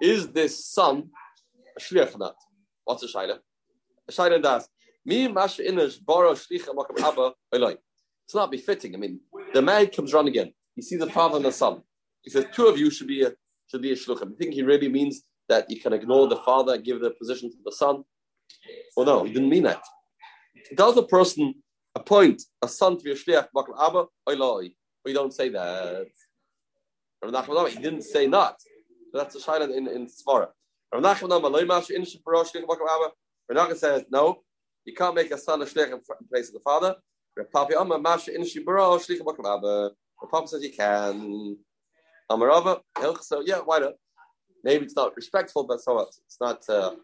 Is 0.02 0.28
this 0.30 0.66
son 0.66 1.10
a 1.78 1.82
shliach 1.82 2.18
not? 2.18 2.36
What's 2.84 3.02
the 3.02 3.08
shaila? 3.08 3.40
The 4.08 4.14
shaila 4.14 4.42
does. 4.42 4.68
Me 5.06 5.28
mash 5.28 5.58
inish 5.58 6.04
baro 6.04 6.34
shlicha 6.34 6.74
makam 6.76 7.00
abba. 7.02 7.78
It's 8.26 8.34
not 8.34 8.52
befitting. 8.52 8.96
I 8.96 8.98
mean, 8.98 9.20
the 9.54 9.62
man 9.62 9.88
comes 9.88 10.14
running 10.14 10.30
again. 10.30 10.52
He 10.76 10.82
sees 10.82 11.00
the 11.00 11.10
father 11.10 11.38
and 11.38 11.46
the 11.46 11.52
son. 11.52 11.82
He 12.24 12.32
says, 12.32 12.46
two 12.52 12.66
of 12.66 12.78
you 12.78 12.90
should 12.90 13.08
be 13.08 13.24
a 13.24 13.32
should 13.68 13.84
be 13.84 13.92
a 13.92 13.96
shluchim. 13.96 14.34
I 14.34 14.36
think 14.38 14.54
he 14.56 14.64
really 14.64 14.90
means 14.90 15.24
that 15.48 15.70
you 15.70 15.80
can 15.80 15.94
ignore 15.94 16.28
the 16.28 16.38
father 16.38 16.74
and 16.74 16.84
give 16.84 17.00
the 17.02 17.12
position 17.12 17.52
to 17.52 17.58
the 17.64 17.72
son? 17.72 18.04
Well, 18.96 19.06
no, 19.06 19.24
he 19.24 19.34
didn't 19.34 19.50
mean 19.50 19.64
that. 19.64 19.84
Does 20.76 20.98
a 20.98 21.04
person 21.04 21.56
appoint 21.96 22.44
a 22.62 22.68
son 22.68 22.98
to 22.98 23.04
be 23.04 23.12
a 23.12 23.16
shliach 23.16 23.48
bakal 23.56 23.76
abba 23.80 24.06
oiloi? 24.28 24.76
We 25.04 25.14
don't 25.14 25.34
say 25.34 25.50
that. 25.50 26.08
Rav 27.24 27.32
Nachman 27.32 27.70
He 27.70 27.80
didn't 27.82 28.04
say 28.04 28.28
not. 28.28 28.58
That's 29.14 29.36
a 29.36 29.40
shayla 29.40 29.76
in 29.76 29.88
in 29.88 30.08
Svara. 30.08 30.50
Renachim 30.94 31.30
says 33.78 34.06
no. 34.12 34.44
You 34.86 34.94
can't 34.94 35.16
make 35.16 35.32
a 35.32 35.38
son 35.38 35.62
a 35.62 35.66
shliach 35.66 35.92
in 35.92 36.00
place 36.30 36.48
of 36.50 36.54
the 36.54 36.60
father. 36.60 36.96
Papi 37.54 37.80
Amma 37.80 38.00
Masha 38.00 38.32
Inishi 38.32 38.64
Baro 38.64 38.98
Shliach 38.98 39.20
Bakal 39.20 39.58
Abba. 39.58 39.92
The 40.22 40.28
Papa 40.28 40.48
says 40.48 40.64
you 40.64 40.72
can. 40.72 41.58
Amarava, 42.32 42.80
so 43.22 43.42
yeah, 43.46 43.60
why 43.60 43.80
not? 43.80 43.94
maybe 44.66 44.84
it's 44.84 44.96
not 44.96 45.16
respectful, 45.16 45.64
but 45.64 45.80
so 45.80 45.94
what? 45.94 46.10
It's 46.26 46.38
not. 46.42 46.68
Uh, 46.68 46.96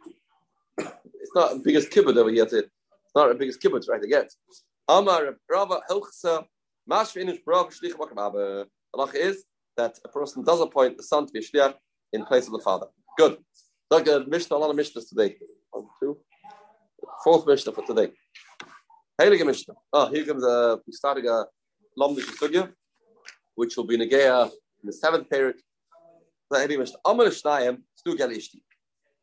it's 0.77 1.35
not 1.35 1.53
the 1.53 1.61
biggest 1.63 1.91
kibbutz 1.91 2.17
over 2.17 2.31
here. 2.31 2.45
To, 2.45 2.57
it's 2.57 3.15
not 3.15 3.29
the 3.29 3.35
biggest 3.35 3.61
kibbutz 3.61 3.87
right 3.87 4.01
to 4.01 4.07
get. 4.07 4.29
Amar 4.91 5.37
Rava 5.49 5.81
Helchsa 5.89 6.43
Mash 6.85 7.11
Finish 7.11 7.39
Brav 7.45 7.67
Shlich 7.69 7.97
The 7.97 8.67
law 8.93 9.09
is 9.13 9.45
that 9.77 9.97
a 10.03 10.09
person 10.09 10.43
does 10.43 10.59
appoint 10.59 10.97
the 10.97 11.03
son 11.03 11.25
to 11.25 11.31
be 11.31 11.39
a 11.39 11.41
shliach 11.41 11.75
in 12.11 12.25
place 12.25 12.45
of 12.47 12.51
the 12.51 12.59
father. 12.59 12.87
Good. 13.17 13.37
Look 13.89 14.05
at 14.09 14.27
Mishnah, 14.27 14.57
a 14.57 14.59
lot 14.59 14.69
of 14.69 14.75
Mishnahs 14.75 15.07
today. 15.07 15.37
One, 15.71 15.85
two, 16.01 16.17
fourth 17.23 17.47
Mishnah 17.47 17.71
for 17.71 17.85
today. 17.85 18.11
Heilige 19.19 19.45
Mishnah. 19.45 19.75
Oh, 19.93 20.07
here 20.09 20.25
comes 20.25 20.43
a, 20.43 20.79
we 20.85 20.91
starting 20.91 21.25
a 21.25 21.35
uh, 21.35 21.43
Lomdish 21.97 22.29
Sugya, 22.39 22.73
which 23.55 23.77
will 23.77 23.85
be 23.85 23.97
Negea 23.97 24.47
in 24.81 24.85
the 24.87 24.93
seventh 24.93 25.29
period 25.29 25.55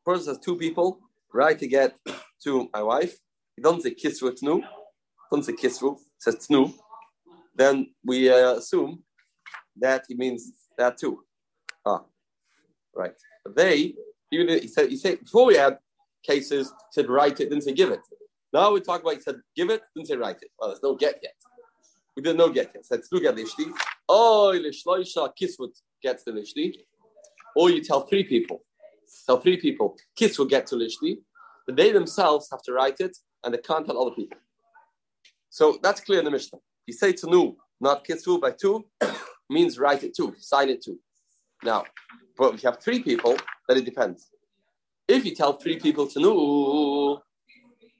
Person 0.06 0.28
has 0.32 0.38
two 0.38 0.56
people, 0.56 0.98
right, 1.34 1.58
to 1.58 1.66
get 1.66 1.94
to 2.44 2.70
my 2.72 2.82
wife. 2.82 3.18
He 3.54 3.62
doesn't 3.62 3.82
say 3.82 3.94
kisru 3.94 4.30
tnu, 4.30 4.62
doesn't 4.62 4.77
say 5.42 5.52
kisru, 5.52 5.96
says 6.18 6.36
tnu. 6.36 6.72
Then 7.54 7.88
we 8.04 8.30
uh, 8.30 8.54
assume 8.54 9.02
that 9.76 10.04
he 10.08 10.14
means 10.14 10.52
that 10.76 10.98
too. 10.98 11.24
Ah, 11.84 12.02
right. 12.94 13.14
They, 13.56 13.94
even 14.32 14.48
he 14.48 14.68
said, 14.68 14.90
he 14.90 14.96
said 14.96 15.20
before 15.20 15.46
we 15.46 15.56
had 15.56 15.78
cases, 16.22 16.72
said 16.92 17.08
write 17.08 17.40
it, 17.40 17.50
didn't 17.50 17.62
say 17.62 17.72
give 17.72 17.90
it. 17.90 18.00
Now 18.52 18.72
we 18.72 18.80
talk 18.80 19.02
about 19.02 19.14
he 19.14 19.20
said 19.20 19.36
give 19.56 19.70
it, 19.70 19.82
didn't 19.94 20.08
say 20.08 20.16
write 20.16 20.42
it. 20.42 20.50
Well, 20.58 20.70
there's 20.70 20.82
no 20.82 20.94
get 20.94 21.18
yet. 21.22 21.34
We 22.16 22.22
didn't 22.22 22.38
know 22.38 22.50
get 22.50 22.70
yet. 22.74 22.86
Said 22.86 23.00
tnu 23.00 23.20
get 23.20 23.36
lishti. 23.36 23.72
Oh, 24.08 24.54
lishloisha 24.54 25.30
kisvut 25.40 25.74
gets 26.02 26.24
the 26.24 26.32
lishti 26.32 26.74
or 27.58 27.70
you 27.70 27.82
tell 27.82 28.02
three 28.02 28.22
people. 28.22 28.62
Tell 29.26 29.40
three 29.40 29.56
people, 29.56 29.96
kids 30.16 30.38
will 30.38 30.46
get 30.46 30.66
to 30.68 30.76
Lishni, 30.76 31.18
but 31.66 31.76
they 31.76 31.90
themselves 31.92 32.48
have 32.52 32.62
to 32.62 32.72
write 32.72 33.00
it 33.00 33.16
and 33.42 33.52
they 33.52 33.58
can't 33.58 33.84
tell 33.84 34.00
other 34.00 34.14
people. 34.14 34.38
So 35.58 35.76
that's 35.82 36.00
clear 36.00 36.20
in 36.20 36.24
the 36.24 36.30
Mishnah. 36.30 36.60
You 36.86 36.94
say 36.94 37.12
to 37.14 37.26
nu, 37.28 37.56
not 37.80 38.06
kitzu 38.06 38.40
by 38.40 38.52
two, 38.52 38.86
means 39.50 39.76
write 39.76 40.04
it 40.04 40.14
too, 40.14 40.36
sign 40.38 40.68
it 40.68 40.84
too. 40.84 41.00
Now, 41.64 41.82
but 42.36 42.54
if 42.54 42.62
you 42.62 42.70
have 42.70 42.80
three 42.80 43.02
people, 43.02 43.36
then 43.66 43.78
it 43.78 43.84
depends. 43.84 44.30
If 45.08 45.24
you 45.24 45.34
tell 45.34 45.54
three 45.54 45.80
people 45.80 46.06
to 46.06 46.20
nu, 46.20 47.18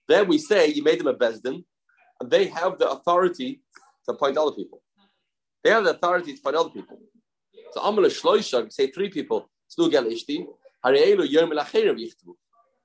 then 0.07 0.29
we 0.29 0.38
say 0.38 0.68
you 0.68 0.85
made 0.85 1.01
them 1.01 1.09
a 1.09 1.14
bezdin, 1.14 1.64
and 2.21 2.31
they 2.31 2.47
have 2.47 2.79
the 2.79 2.88
authority 2.90 3.61
to 4.05 4.12
appoint 4.12 4.38
other 4.38 4.53
people. 4.53 4.81
They 5.64 5.71
have 5.71 5.83
the 5.83 5.97
authority 5.97 6.35
to 6.35 6.38
appoint 6.38 6.55
other 6.55 6.71
people. 6.71 7.01
So 7.73 7.81
Amal 7.81 8.05
Shloisha, 8.05 8.73
say 8.73 8.92
three 8.92 9.11
people, 9.11 9.51
Snu 9.68 9.90
Gel 9.90 10.05
Ishti, 10.05 10.47
Harielu 10.87 11.27
Yerm 11.29 11.51
Lacherev 11.59 11.97
Yichtu. 11.99 12.29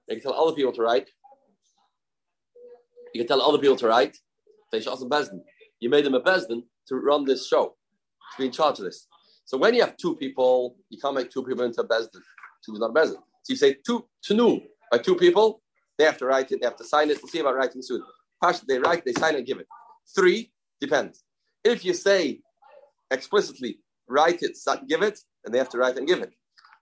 You 0.07 0.15
can 0.15 0.21
tell 0.21 0.33
other 0.33 0.55
people 0.55 0.73
to 0.73 0.81
write. 0.81 1.11
You 3.13 3.21
can 3.21 3.27
tell 3.27 3.41
other 3.43 3.59
people 3.59 3.75
to 3.75 3.87
write. 3.87 4.17
You 4.73 5.89
made 5.89 6.05
them 6.05 6.15
a 6.15 6.21
Bezdin 6.21 6.63
to 6.87 6.95
run 6.95 7.25
this 7.25 7.47
show, 7.47 7.75
to 8.31 8.37
be 8.37 8.45
in 8.45 8.51
charge 8.51 8.79
of 8.79 8.85
this. 8.85 9.07
So 9.45 9.57
when 9.57 9.73
you 9.73 9.81
have 9.81 9.97
two 9.97 10.15
people, 10.15 10.77
you 10.89 10.99
can't 10.99 11.15
make 11.15 11.29
two 11.29 11.43
people 11.43 11.63
into 11.63 11.81
a 11.81 11.87
Bezdin. 11.87 12.21
Two 12.65 12.73
is 12.73 12.79
not 12.79 12.91
a 12.91 12.93
Bezdin. 12.93 13.17
So 13.43 13.49
you 13.49 13.55
say 13.55 13.75
two, 13.85 14.07
Tanu, 14.27 14.61
by 14.91 14.97
two 14.99 15.15
people, 15.15 15.61
they 15.97 16.05
have 16.05 16.17
to 16.17 16.25
write 16.25 16.51
it, 16.51 16.61
they 16.61 16.65
have 16.65 16.77
to 16.77 16.85
sign 16.85 17.09
it. 17.09 17.19
We'll 17.21 17.29
see 17.29 17.39
about 17.39 17.55
writing 17.55 17.81
soon. 17.81 18.01
They 18.67 18.79
write, 18.79 19.05
they 19.05 19.13
sign 19.13 19.35
and 19.35 19.45
give 19.45 19.59
it. 19.59 19.67
Three, 20.15 20.51
depends. 20.81 21.23
If 21.63 21.85
you 21.85 21.93
say 21.93 22.41
explicitly, 23.11 23.79
write 24.07 24.41
it, 24.41 24.57
give 24.87 25.01
it, 25.01 25.19
and 25.45 25.53
they 25.53 25.59
have 25.59 25.69
to 25.69 25.77
write 25.77 25.97
and 25.97 26.07
give 26.07 26.21
it. 26.21 26.33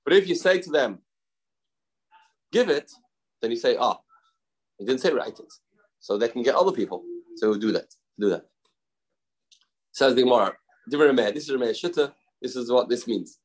But 0.05 0.13
if 0.13 0.27
you 0.27 0.35
say 0.35 0.59
to 0.61 0.69
them, 0.71 0.99
give 2.51 2.69
it, 2.69 2.91
then 3.41 3.51
you 3.51 3.57
say, 3.57 3.75
ah, 3.75 3.97
oh, 3.97 4.03
you 4.79 4.85
didn't 4.85 5.01
say 5.01 5.11
write 5.11 5.39
it. 5.39 5.53
So 5.99 6.17
they 6.17 6.29
can 6.29 6.41
get 6.41 6.55
other 6.55 6.71
people 6.71 7.03
to 7.39 7.57
do 7.57 7.71
that. 7.71 7.85
Do 8.19 8.29
that. 8.29 8.45
Says 9.91 10.15
the 10.15 10.23
Gemara, 10.23 10.53
this 10.87 11.49
is 11.49 11.51
Rameh 11.51 11.71
Shitta, 11.71 12.13
this 12.41 12.55
is 12.55 12.71
what 12.71 12.89
this 12.89 13.07
means. 13.07 13.37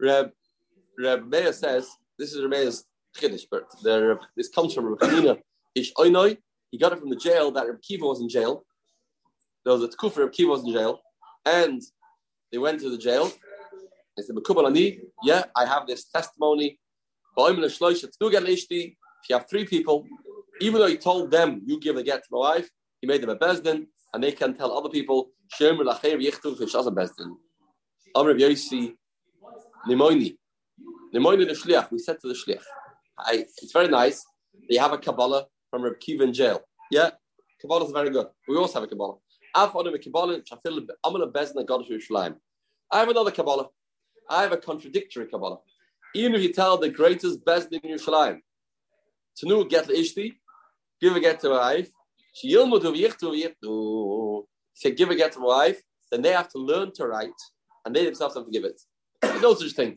Reb 0.00 0.32
Reb 0.98 1.54
says 1.54 1.88
this 2.18 2.32
is 2.34 2.46
Meir's 2.48 2.84
chiddush, 3.18 3.44
but 3.50 3.64
the, 3.82 4.18
this 4.36 4.48
comes 4.48 4.74
from 4.74 4.94
Reb 5.00 5.38
Ish 5.74 5.92
Oinoi. 5.94 6.38
He 6.70 6.78
got 6.78 6.92
it 6.92 6.98
from 6.98 7.10
the 7.10 7.16
jail 7.16 7.50
that 7.52 7.66
Reb 7.66 7.80
Kiva 7.82 8.04
was 8.06 8.20
in 8.20 8.28
jail. 8.28 8.64
There 9.64 9.72
was 9.72 9.82
a 9.82 9.88
tkufa 9.88 10.18
Reb 10.18 10.32
Kiva 10.32 10.50
was 10.50 10.64
in 10.64 10.72
jail, 10.72 11.00
and 11.46 11.80
they 12.52 12.58
went 12.58 12.80
to 12.80 12.90
the 12.90 12.98
jail. 12.98 13.32
They 14.16 14.22
said, 14.22 14.36
"Mekubal 14.36 14.66
ani, 14.66 15.00
yeah, 15.22 15.44
I 15.56 15.66
have 15.66 15.86
this 15.86 16.04
testimony. 16.04 16.78
If 19.24 19.30
you 19.30 19.36
have 19.38 19.48
three 19.48 19.64
people, 19.64 20.06
even 20.60 20.80
though 20.80 20.86
he 20.86 20.98
told 20.98 21.30
them, 21.30 21.62
you 21.64 21.80
give 21.80 21.96
a 21.96 22.02
get 22.02 22.22
to 22.24 22.28
my 22.30 22.38
wife, 22.38 22.68
he 23.00 23.06
made 23.06 23.22
them 23.22 23.30
a 23.30 23.36
bezdin, 23.36 23.86
and 24.12 24.22
they 24.22 24.32
can 24.32 24.52
tell 24.54 24.76
other 24.76 24.90
people, 24.90 25.30
Shem 25.48 25.78
lacher 25.78 26.18
yichtu 26.18 26.52
a 26.52 26.92
bezdin. 26.92 27.34
Amr 28.14 28.34
Yosi, 28.34 28.94
Nimoini. 29.88 30.36
Nimoini 31.14 31.46
the 31.46 31.54
shliach. 31.54 31.90
We 31.90 32.00
said 32.00 32.20
to 32.20 32.28
the 32.28 32.34
shliach, 32.34 32.62
I, 33.18 33.46
it's 33.62 33.72
very 33.72 33.88
nice. 33.88 34.22
They 34.68 34.76
have 34.76 34.92
a 34.92 34.98
Kabbalah 34.98 35.46
from 35.70 35.84
Reb 35.84 35.98
Kiva 36.00 36.24
in 36.24 36.34
jail. 36.34 36.60
Yeah, 36.90 37.12
Kabbalah 37.62 37.86
is 37.86 37.92
very 37.92 38.10
good. 38.10 38.26
We 38.46 38.58
also 38.58 38.74
have 38.74 38.82
a 38.82 38.88
Kabbalah. 38.88 39.16
I 39.56 39.60
have 39.62 39.74
another 43.08 43.30
Kabbalah. 43.30 43.68
I 44.28 44.42
have 44.42 44.52
a 44.52 44.58
contradictory 44.58 45.28
Kabbalah. 45.28 45.60
Even 46.14 46.34
if 46.34 46.42
you 46.42 46.52
tell 46.52 46.76
the 46.76 46.90
greatest 46.90 47.42
best 47.44 47.72
in 47.72 47.80
Yerushalayim, 47.80 48.40
Tanu 49.36 49.68
get 49.68 49.86
the 49.86 49.94
ishti, 49.94 50.34
give 51.00 51.16
a 51.16 51.20
get 51.20 51.40
to 51.40 51.50
a 51.50 51.58
wife, 51.58 51.90
she 52.34 52.52
say 54.74 54.90
give 54.90 55.10
a 55.10 55.14
get 55.14 55.32
to 55.32 55.40
a 55.40 55.46
wife, 55.46 55.80
then 56.10 56.22
they 56.22 56.32
have 56.32 56.48
to 56.50 56.58
learn 56.58 56.92
to 56.94 57.06
write, 57.06 57.40
and 57.84 57.94
they 57.94 58.04
themselves 58.04 58.34
have 58.34 58.44
to 58.44 58.50
give 58.50 58.64
it. 58.64 58.80
No 59.40 59.54
such 59.54 59.72
thing. 59.72 59.96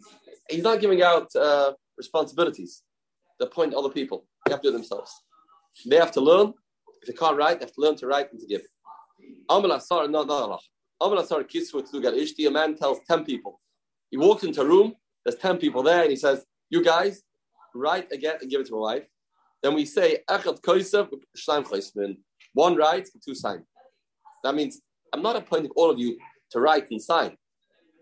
He's 0.50 0.64
not 0.64 0.80
giving 0.80 1.02
out 1.02 1.36
uh, 1.36 1.74
responsibilities 1.98 2.84
point 3.46 3.74
other 3.74 3.90
people. 3.90 4.26
They 4.46 4.52
have 4.52 4.62
to 4.62 4.70
do 4.70 4.76
it 4.76 4.78
themselves. 4.78 5.12
They 5.86 5.98
have 5.98 6.12
to 6.14 6.22
learn. 6.22 6.54
If 7.02 7.08
they 7.08 7.14
can't 7.14 7.38
write, 7.38 7.60
they 7.60 7.66
have 7.66 7.74
to 7.74 7.82
learn 7.82 7.96
to 7.98 8.08
write 8.08 8.32
and 8.32 8.40
to 8.40 8.48
give. 8.48 8.62
Amal 9.50 9.80
no, 10.10 10.24
no, 10.24 10.60
A 11.00 12.52
man 12.52 12.76
tells 12.76 13.00
10 13.08 13.26
people. 13.26 13.60
He 14.10 14.18
walks 14.18 14.44
into 14.44 14.62
a 14.62 14.66
room, 14.66 14.96
there's 15.24 15.38
10 15.38 15.58
people 15.58 15.84
there, 15.84 16.02
and 16.02 16.10
he 16.10 16.16
says, 16.16 16.46
You 16.70 16.84
guys, 16.84 17.24
write 17.76 18.12
again 18.12 18.36
and 18.42 18.50
give 18.50 18.62
it 18.62 18.68
to 18.68 18.74
my 18.74 18.80
wife. 18.80 19.08
Then 19.68 19.76
we 19.76 19.84
say, 19.84 20.20
One 22.54 22.76
writes, 22.78 23.12
two 23.26 23.36
sign. 23.36 23.64
That 24.46 24.56
means 24.56 24.80
I'm 25.12 25.22
not 25.22 25.36
appointing 25.36 25.72
all 25.76 25.92
of 25.92 26.00
you 26.00 26.18
to 26.52 26.62
write 26.62 26.90
and 26.90 27.02
sign. 27.02 27.36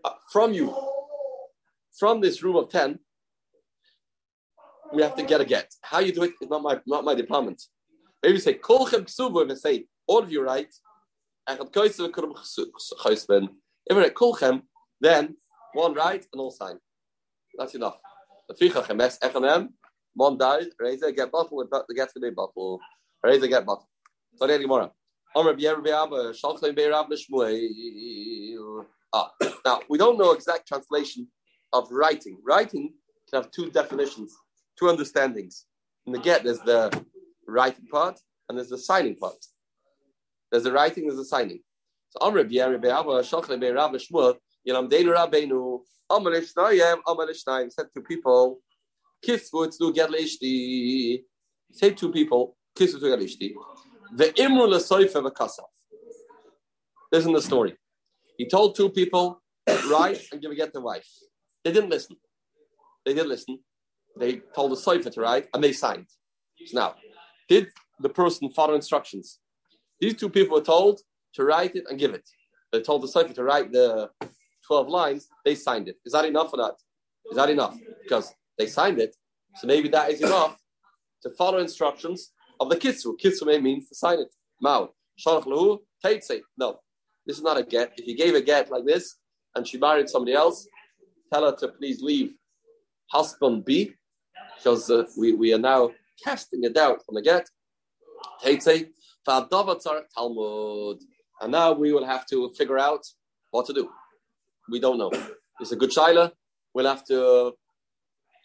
Uh, 0.04 0.12
from 0.30 0.52
you, 0.52 0.72
from 1.98 2.20
this 2.20 2.44
room 2.44 2.54
of 2.54 2.68
10, 2.68 3.00
we 4.94 5.02
have 5.02 5.16
to 5.16 5.24
get 5.24 5.40
a 5.40 5.44
get. 5.44 5.74
How 5.82 5.98
you 5.98 6.12
do 6.12 6.22
it 6.22 6.34
is 6.40 6.48
not 6.48 6.62
my 6.62 6.78
not 6.86 7.04
my 7.04 7.16
department. 7.16 7.60
Maybe 8.22 8.38
say 8.38 8.54
kolchem 8.54 9.04
ksuvu 9.04 9.50
and 9.50 9.58
say 9.58 9.86
all 10.06 10.20
of 10.20 10.30
you 10.30 10.44
right. 10.44 10.72
If 11.48 11.58
we're 13.90 14.02
at 14.02 14.14
kolchem, 14.14 14.62
then 15.00 15.36
one 15.72 15.94
right 15.94 16.24
and 16.32 16.40
all 16.40 16.52
sign. 16.52 16.78
That's 17.58 17.74
enough. 17.74 17.98
The 18.48 18.54
one 20.16 20.38
died. 20.38 20.68
Reza 20.80 21.12
get 21.12 21.30
bottle. 21.30 21.58
The 21.58 21.94
get's 21.94 22.12
gonna 22.14 22.30
be 22.30 22.34
bottle. 22.34 22.80
Reza 23.22 23.46
get 23.46 23.64
bottle. 23.64 23.88
So 24.36 24.46
then 24.46 24.60
tomorrow. 24.62 24.92
Ah, 29.12 29.30
now 29.64 29.80
we 29.88 29.98
don't 29.98 30.18
know 30.18 30.32
exact 30.32 30.66
translation 30.66 31.28
of 31.72 31.90
writing. 31.90 32.38
Writing 32.42 32.94
can 33.30 33.42
have 33.42 33.50
two 33.50 33.70
definitions, 33.70 34.34
two 34.78 34.88
understandings. 34.88 35.66
In 36.06 36.12
the 36.12 36.18
get, 36.18 36.42
there's 36.44 36.60
the 36.60 36.90
writing 37.46 37.86
part 37.92 38.18
and 38.48 38.56
there's 38.56 38.70
the 38.70 38.78
signing 38.78 39.16
part. 39.16 39.36
There's 40.50 40.64
the 40.64 40.72
writing, 40.72 41.06
there's 41.06 41.18
the 41.18 41.24
signing. 41.24 41.60
So 42.10 42.20
Amr 42.22 42.44
Shochle 42.44 43.60
Be 43.60 43.70
Rabbi 43.70 43.96
Shmuel 43.96 44.36
Yelam 44.66 44.88
Deinu 44.88 45.14
Rabbeinu 45.14 45.80
Amr 46.08 46.30
Ishnayim 46.40 46.98
Amr 47.06 47.26
Ishnayim 47.26 47.70
said 47.70 47.86
to 47.94 48.00
people 48.00 48.60
Kisvu 49.24 49.68
Tzlu 49.68 49.94
Get 49.94 50.10
Leishti 50.10 51.22
say 51.72 51.90
two 51.92 52.10
people 52.10 52.56
Kisvu 52.76 52.98
Tzlu 52.98 53.10
Get 53.10 53.20
Leishti 53.20 53.54
the 54.14 54.26
Imru 54.26 54.68
Lesoifa 54.68 55.30
V'Kasaf 55.30 55.64
Listen 57.12 57.32
to 57.32 57.38
the 57.38 57.42
story. 57.42 57.76
He 58.36 58.46
told 58.46 58.76
two 58.76 58.90
people, 58.90 59.40
write 59.88 60.22
and 60.32 60.40
give 60.40 60.50
a 60.50 60.54
get 60.54 60.72
the 60.72 60.80
wife. 60.80 61.08
They 61.64 61.72
didn't 61.72 61.90
listen. 61.90 62.16
They 63.04 63.14
did 63.14 63.26
listen. 63.26 63.58
They 64.18 64.40
told 64.54 64.72
the 64.72 64.76
cipher 64.76 65.10
to 65.10 65.20
write, 65.20 65.46
and 65.54 65.62
they 65.62 65.72
signed. 65.72 66.06
So 66.66 66.78
now, 66.78 66.94
did 67.48 67.68
the 68.00 68.08
person 68.08 68.50
follow 68.50 68.74
instructions? 68.74 69.38
These 70.00 70.16
two 70.16 70.28
people 70.28 70.56
were 70.58 70.64
told 70.64 71.00
to 71.34 71.44
write 71.44 71.76
it 71.76 71.84
and 71.88 71.98
give 71.98 72.12
it. 72.12 72.28
They 72.72 72.82
told 72.82 73.02
the 73.02 73.08
cipher 73.08 73.32
to 73.34 73.44
write 73.44 73.72
the 73.72 74.10
12 74.66 74.88
lines, 74.88 75.28
they 75.44 75.54
signed 75.54 75.88
it. 75.88 75.96
Is 76.04 76.12
that 76.12 76.24
enough 76.24 76.52
or 76.52 76.58
not? 76.58 76.74
Is 77.30 77.36
that 77.36 77.50
enough? 77.50 77.76
Because 78.02 78.34
they 78.58 78.66
signed 78.66 78.98
it, 78.98 79.14
so 79.56 79.66
maybe 79.66 79.88
that 79.88 80.10
is 80.10 80.20
enough 80.22 80.56
to 81.22 81.30
follow 81.30 81.58
instructions 81.58 82.32
of 82.60 82.68
the 82.70 82.76
kitsu. 82.76 83.14
Kitsu 83.22 83.46
means 83.62 83.88
to 83.88 83.94
sign 83.94 84.18
it. 84.20 84.34
Mao. 84.60 84.90
No, 86.58 86.80
this 87.26 87.36
is 87.38 87.42
not 87.42 87.56
a 87.56 87.62
get. 87.62 87.92
If 87.96 88.06
you 88.06 88.16
gave 88.16 88.34
a 88.34 88.42
get 88.42 88.70
like 88.70 88.84
this 88.84 89.16
and 89.54 89.66
she 89.66 89.78
married 89.78 90.08
somebody 90.08 90.34
else, 90.34 90.68
tell 91.32 91.44
her 91.44 91.56
to 91.56 91.68
please 91.68 92.02
leave 92.02 92.32
husband 93.10 93.64
B, 93.64 93.94
because 94.56 94.90
uh, 94.90 95.04
we, 95.16 95.32
we 95.32 95.54
are 95.54 95.58
now 95.58 95.90
casting 96.22 96.64
a 96.66 96.70
doubt 96.70 97.02
on 97.08 97.14
the 97.14 97.22
get. 97.22 97.48
Talmud. 100.14 100.98
And 101.40 101.52
now 101.52 101.72
we 101.72 101.92
will 101.92 102.04
have 102.04 102.26
to 102.26 102.50
figure 102.56 102.78
out 102.78 103.04
what 103.50 103.66
to 103.66 103.72
do. 103.72 103.90
We 104.70 104.80
don't 104.80 104.98
know. 104.98 105.10
It's 105.60 105.72
a 105.72 105.76
good 105.76 105.90
shaila. 105.90 106.32
We'll 106.74 106.86
have 106.86 107.04
to 107.06 107.52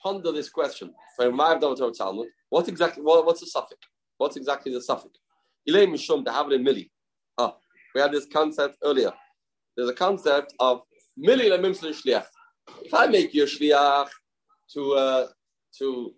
ponder 0.01 0.31
this 0.31 0.49
question. 0.49 0.93
What 1.17 2.67
exactly? 2.67 3.03
What, 3.03 3.25
what's 3.25 3.41
the 3.41 3.47
suffix? 3.47 3.79
What's 4.17 4.35
exactly 4.35 4.73
the 4.73 4.81
suffix? 4.81 5.19
Ah, 7.37 7.55
we 7.95 8.01
had 8.01 8.11
this 8.11 8.25
concept 8.31 8.77
earlier. 8.83 9.11
There's 9.75 9.89
a 9.89 9.93
concept 9.93 10.53
of 10.59 10.81
mili 11.17 11.49
shliach. 11.49 12.25
If 12.81 12.93
I 12.93 13.07
make 13.07 13.33
your 13.33 13.47
shliach 13.47 14.09
to 14.73 14.93
uh, 14.93 15.27
to 15.79 16.13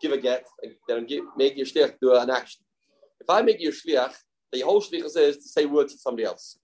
give 0.00 0.12
a 0.12 0.18
get, 0.18 0.46
then 0.88 1.06
give, 1.06 1.24
make 1.36 1.56
your 1.56 1.66
shliach 1.66 1.94
do 2.00 2.14
an 2.14 2.30
action. 2.30 2.62
If 3.20 3.28
I 3.28 3.42
make 3.42 3.60
your 3.60 3.72
shliach, 3.72 4.14
the 4.52 4.60
whole 4.60 4.80
shlichus 4.80 5.16
is 5.16 5.36
to 5.36 5.48
say 5.48 5.66
words 5.66 5.92
to 5.92 5.98
somebody 5.98 6.24
else. 6.24 6.58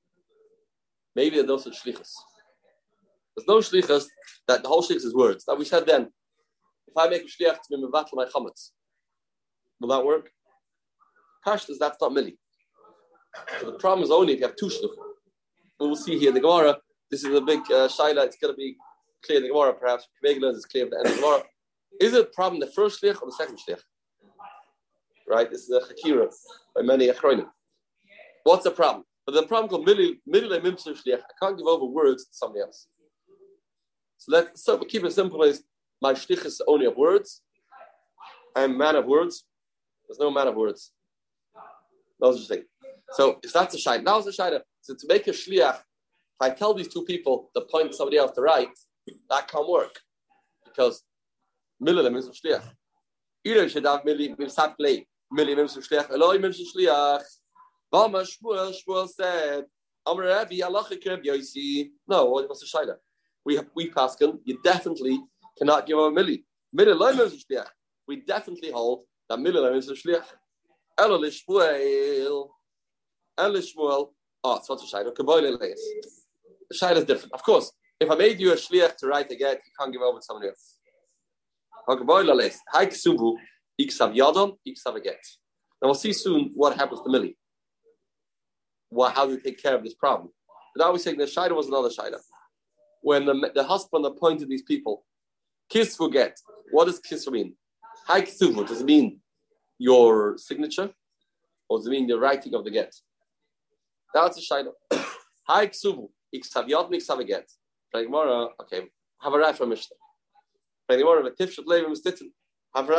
Maybe 1.14 1.37
there's 1.37 1.46
no 1.46 1.59
such 1.59 1.83
shlichus. 1.83 2.12
There's 3.37 3.48
no 3.48 3.59
shlichus 3.59 4.07
that 4.48 4.62
the 4.62 4.68
whole 4.68 4.83
shlichus 4.83 5.05
is 5.05 5.14
words. 5.14 5.44
That 5.44 5.59
we 5.59 5.64
said 5.64 5.87
then. 5.87 6.11
If 6.96 7.04
I 7.04 7.09
make 7.09 7.22
a 7.22 7.24
shliach 7.26 7.56
to 7.56 7.61
be 7.70 7.76
mevatel 7.76 8.14
my 8.14 8.24
chametz, 8.24 8.70
will 9.80 9.88
that 9.88 10.04
work? 10.04 10.30
Pashtas, 11.46 11.76
that's 11.78 11.98
not 12.00 12.12
mili. 12.12 12.37
So 13.61 13.70
the 13.70 13.78
problem 13.78 14.02
is 14.02 14.11
only 14.11 14.32
if 14.32 14.40
you 14.40 14.46
have 14.46 14.56
two 14.56 14.66
shlichus. 14.66 14.96
We'll 15.78 15.94
see 15.96 16.18
here 16.18 16.28
in 16.28 16.35
the 16.35 16.40
Gemara 16.40 16.78
this 17.11 17.22
is 17.22 17.35
a 17.35 17.40
big 17.40 17.61
uh, 17.70 17.88
shaila. 17.88 18.24
It's 18.24 18.37
going 18.37 18.52
to 18.52 18.56
be 18.56 18.76
clear 19.24 19.38
in 19.38 19.44
the 19.44 19.50
Gemara, 19.50 19.74
perhaps. 19.74 20.09
Megillah 20.24 20.54
is 20.54 20.64
clear 20.64 20.85
at 20.85 20.90
the 20.90 20.98
end 20.98 21.06
of 21.06 21.14
the 21.14 21.20
Gemara. 21.20 21.42
Is 22.00 22.14
it 22.14 22.20
a 22.22 22.24
problem 22.35 22.61
the 22.61 22.66
first 22.66 23.02
shlich 23.02 23.20
or 23.22 23.26
the 23.26 23.32
second 23.32 23.59
shlich? 23.59 23.80
Right? 25.28 25.50
This 25.50 25.68
is 25.68 25.70
a 25.70 25.80
chakira 25.80 26.28
by 26.74 26.82
many 26.82 27.09
achronim. 27.09 27.46
What's 28.44 28.64
the 28.64 28.70
problem? 28.70 29.04
But 29.24 29.35
the 29.35 29.42
problem 29.42 29.68
called 29.68 29.87
middle 29.87 30.14
shliach, 30.50 31.20
I 31.20 31.44
can't 31.44 31.59
give 31.59 31.66
over 31.66 31.85
words 31.85 32.24
to 32.24 32.30
somebody 32.32 32.62
else. 32.62 32.87
So 34.18 34.32
let's 34.32 34.64
so 34.64 34.78
keep 34.78 35.04
it 35.04 35.12
simple 35.12 35.42
is 35.42 35.62
my 36.00 36.12
shlich 36.12 36.44
is 36.44 36.61
only 36.66 36.87
of 36.87 36.96
words. 36.96 37.42
I'm 38.54 38.76
man 38.76 38.96
of 38.96 39.06
words. 39.06 39.44
There's 40.06 40.18
no 40.18 40.30
man 40.30 40.48
of 40.48 40.54
words. 40.54 40.92
That's 42.20 42.46
the 42.46 42.54
thing. 42.54 42.64
So 43.12 43.38
if 43.42 43.52
that's 43.52 43.74
a 43.74 43.78
shayla, 43.78 44.02
now 44.02 44.18
it's 44.18 44.38
a 44.38 44.42
shayla. 44.42 44.61
So 44.80 44.94
to 44.94 45.06
make 45.09 45.26
a 45.26 45.30
shliach, 45.30 45.78
if 45.78 46.40
I 46.40 46.50
tell 46.50 46.74
these 46.74 46.88
two 46.88 47.04
people 47.04 47.50
to 47.54 47.62
point 47.62 47.94
somebody 47.94 48.18
else 48.18 48.32
to 48.32 48.42
write, 48.42 48.68
that 49.30 49.48
can't 49.48 49.68
work 49.68 50.00
because 50.64 51.02
middle 51.80 52.06
is 52.16 52.28
a 52.28 52.30
shliach. 52.30 52.62
Either 53.44 53.68
should 53.68 53.85
have 53.85 54.02
milli 54.02 54.37
mimsat 54.37 54.76
play 54.76 55.06
milli 55.32 55.54
mimsat 55.54 55.87
shliach. 55.88 56.11
Eloi 56.11 56.38
mimsat 56.38 56.64
shliach. 56.74 57.22
Vama 57.92 58.26
Shmuel, 58.26 58.74
Shmuel 58.74 59.09
said, 59.09 59.64
Amr 60.04 60.24
Rabbi, 60.24 60.61
Allah 60.61 60.85
Yosi. 60.90 61.90
No, 62.09 62.26
what's 62.26 62.61
the 62.61 62.78
Shaila? 62.78 62.96
We 63.44 63.61
we 63.74 63.90
Pascal, 63.90 64.38
you 64.44 64.59
definitely 64.62 65.20
cannot 65.59 65.87
give 65.87 65.99
him 65.99 66.05
a 66.05 66.11
milli. 66.11 66.45
Milli 66.77 67.66
We 68.07 68.16
definitely 68.21 68.71
hold 68.71 69.05
that 69.29 69.38
milli 69.38 69.77
is 69.77 69.88
a 69.88 69.95
shliach. 69.95 70.25
Ela 70.99 71.19
Shmuel. 71.19 72.49
Ela 73.38 73.59
Shmuel. 73.59 74.09
Oh, 74.45 74.57
it's 74.57 74.69
what's 74.69 74.90
the 74.90 74.97
Shaila? 74.97 75.14
Kaboyle 75.14 75.59
Leis. 75.61 75.81
The 76.71 76.79
Shaila 76.81 76.97
is 76.99 77.05
different. 77.05 77.33
Of 77.35 77.42
course, 77.42 77.73
if 78.01 78.11
I 78.11 78.14
made 78.14 78.40
you 78.40 78.53
a 78.53 78.57
shliach 78.57 78.97
to 78.99 79.07
write 79.07 79.31
a 79.31 79.37
get, 79.37 79.57
you 79.57 79.73
can't 79.79 79.92
give 79.92 80.03
over 80.03 80.19
to 80.19 80.25
somebody 80.25 80.49
else. 80.49 80.79
Kaboyle 81.88 82.35
Leis. 82.35 82.59
Hai 82.69 82.87
Ksubu. 82.87 83.37
Iksav 83.81 84.16
Yadam, 84.16 84.57
Iksav 84.66 84.97
a 84.97 85.01
get. 85.01 85.23
Now 85.83 85.88
we'll 85.88 85.95
see 85.95 86.14
soon 86.14 86.51
what 86.55 86.77
happens 86.77 87.03
to 87.03 87.11
Millie 87.11 87.37
well, 88.90 89.11
how 89.11 89.27
do 89.27 89.33
we 89.33 89.40
take 89.40 89.62
care 89.62 89.75
of 89.75 89.85
this 89.85 89.95
problem? 89.95 90.31
But 90.75 90.85
now 90.85 90.92
we're 90.92 90.99
saying 90.99 91.19
the 91.19 91.25
Shaida 91.25 91.55
was 91.55 91.69
another 91.69 91.88
Shaida. 91.88 92.19
When 93.03 93.27
the, 93.27 93.51
the 93.55 93.64
husband 93.64 94.05
appointed 94.07 94.49
these 94.49 94.62
people, 94.62 95.05
kiss 95.68 95.96
for 95.96 96.09
get. 96.09 96.40
What 96.70 96.87
does 96.87 96.98
kiss 96.98 97.29
mean? 97.29 97.55
Hi 98.07 98.20
does 98.20 98.81
it 98.81 98.85
mean 98.85 99.20
your 99.79 100.38
signature? 100.38 100.90
Or 101.68 101.79
does 101.79 101.87
it 101.87 101.90
mean 101.90 102.07
the 102.07 102.18
writing 102.18 102.55
of 102.55 102.64
the 102.64 102.70
get? 102.70 102.94
That's 104.14 104.38
a 104.38 104.40
Shaida. 104.40 104.70
Hi 105.48 105.66
kisuvu, 105.66 106.09
iksavyot 106.35 106.90
miksav 106.90 107.26
get. 107.26 107.50
Okay, 107.94 108.83
have 109.22 109.33
a 109.33 109.38
right 109.38 109.57
from 109.57 109.68
Mishnah. 109.70 109.96
Have 110.88 111.00
a 111.00 111.05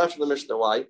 from 0.09 0.19
the 0.19 0.27
Mishnah. 0.27 0.57
Why? 0.57 0.85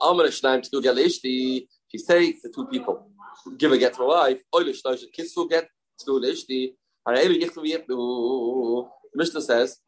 Amar 0.00 0.26
Shnaim 0.26 0.62
to 0.62 0.70
do 0.70 0.80
Galishti. 0.80 1.66
He 1.88 1.98
say 1.98 2.32
the 2.42 2.48
two 2.54 2.66
people 2.68 3.10
give 3.56 3.72
a 3.72 3.78
get 3.78 3.94
to 3.94 4.02
a 4.02 4.06
wife, 4.06 4.42
oile 4.54 4.72
shlosh 4.72 5.02
kiss 5.12 5.34
will 5.36 5.48
get 5.48 5.68
to 6.00 6.12
lishti. 6.12 6.74
Harei 7.06 7.40
yichtu 7.40 7.58
v'yipnu. 7.58 8.88
The 9.12 9.18
Mishnah 9.18 9.42
says, 9.42 9.78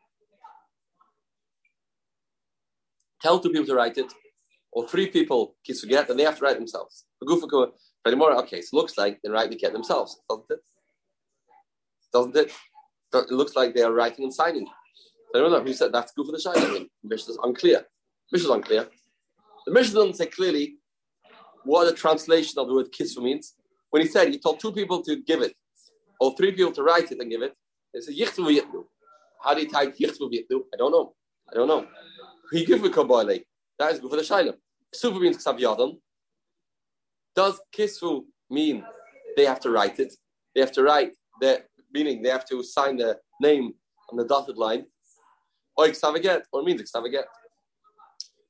tell 3.22 3.38
two 3.38 3.50
people 3.50 3.66
to 3.66 3.74
write 3.74 3.96
it, 3.98 4.12
or 4.72 4.88
three 4.88 5.06
people 5.06 5.54
kiss 5.64 5.84
get, 5.84 6.10
and 6.10 6.18
they 6.18 6.24
have 6.24 6.38
to 6.38 6.44
write 6.44 6.56
themselves. 6.56 7.06
Okay, 7.22 8.60
so 8.60 8.72
it 8.72 8.72
looks 8.72 8.98
like 8.98 9.20
they 9.22 9.30
write 9.30 9.50
the 9.50 9.56
get 9.56 9.72
themselves, 9.72 10.20
doesn't 10.28 10.50
it? 10.50 10.60
Doesn't 12.12 12.36
it? 12.36 12.52
It 13.14 13.30
looks 13.30 13.54
like 13.54 13.74
they 13.74 13.82
are 13.82 13.92
writing 13.92 14.24
and 14.24 14.34
signing. 14.34 14.66
I 15.34 15.38
don't 15.38 15.50
know 15.50 15.62
who 15.62 15.72
said 15.72 15.92
that's 15.92 16.12
good 16.12 16.26
for 16.26 16.32
the 16.32 16.40
shine. 16.40 16.56
I 16.56 16.70
mean, 16.72 16.88
Mishnah 17.02 17.32
is 17.32 17.38
unclear. 17.42 17.86
Mishnah 18.32 18.48
is 18.50 18.54
unclear. 18.54 18.88
The 19.66 19.72
Mishnah 19.72 19.94
doesn't 19.94 20.16
say 20.16 20.26
clearly 20.26 20.76
what 21.64 21.84
the 21.84 21.92
translation 21.94 22.58
of 22.58 22.66
the 22.66 22.74
word 22.74 22.90
kisvu 22.92 23.22
means. 23.22 23.54
When 23.90 24.02
he 24.02 24.08
said 24.08 24.28
he 24.28 24.38
told 24.38 24.60
two 24.60 24.72
people 24.72 25.02
to 25.02 25.16
give 25.22 25.40
it, 25.42 25.54
or 26.20 26.34
three 26.36 26.52
people 26.52 26.72
to 26.72 26.82
write 26.82 27.12
it 27.12 27.20
and 27.20 27.30
give 27.30 27.42
it, 27.42 27.54
they 27.94 28.00
said 28.00 28.14
yichtu 28.14 28.50
yitnu. 28.58 28.84
How 29.42 29.54
do 29.54 29.60
you 29.62 29.68
type 29.68 29.96
yichtu 29.96 30.30
yitnu? 30.32 30.64
I 30.74 30.76
don't 30.76 30.92
know. 30.92 31.14
I 31.50 31.54
don't 31.54 31.68
know. 31.68 31.86
He 32.52 32.64
give 32.64 32.84
a 32.84 32.90
kabbalah. 32.90 33.38
That 33.78 33.92
is 33.92 34.00
good 34.00 34.10
for 34.10 34.16
the 34.16 34.22
shaylam. 34.22 34.54
Ksuvu 34.94 35.20
means 35.20 35.38
ksav 35.38 35.58
yadam. 35.58 35.96
Does 37.34 37.58
kisvu 37.76 38.24
mean 38.50 38.84
they 39.36 39.46
have 39.46 39.60
to 39.60 39.70
write 39.70 39.98
it? 39.98 40.12
They 40.54 40.60
have 40.60 40.72
to 40.72 40.82
write 40.82 41.16
the 41.40 41.62
meaning 41.92 42.22
they 42.22 42.28
have 42.28 42.46
to 42.48 42.62
sign 42.62 42.96
the 42.98 43.18
name 43.40 43.72
on 44.10 44.18
the 44.18 44.24
dotted 44.26 44.58
line. 44.58 44.84
Or 45.76 45.88
get, 45.88 46.46
or 46.52 46.62
means 46.62 46.92
get. 47.10 47.24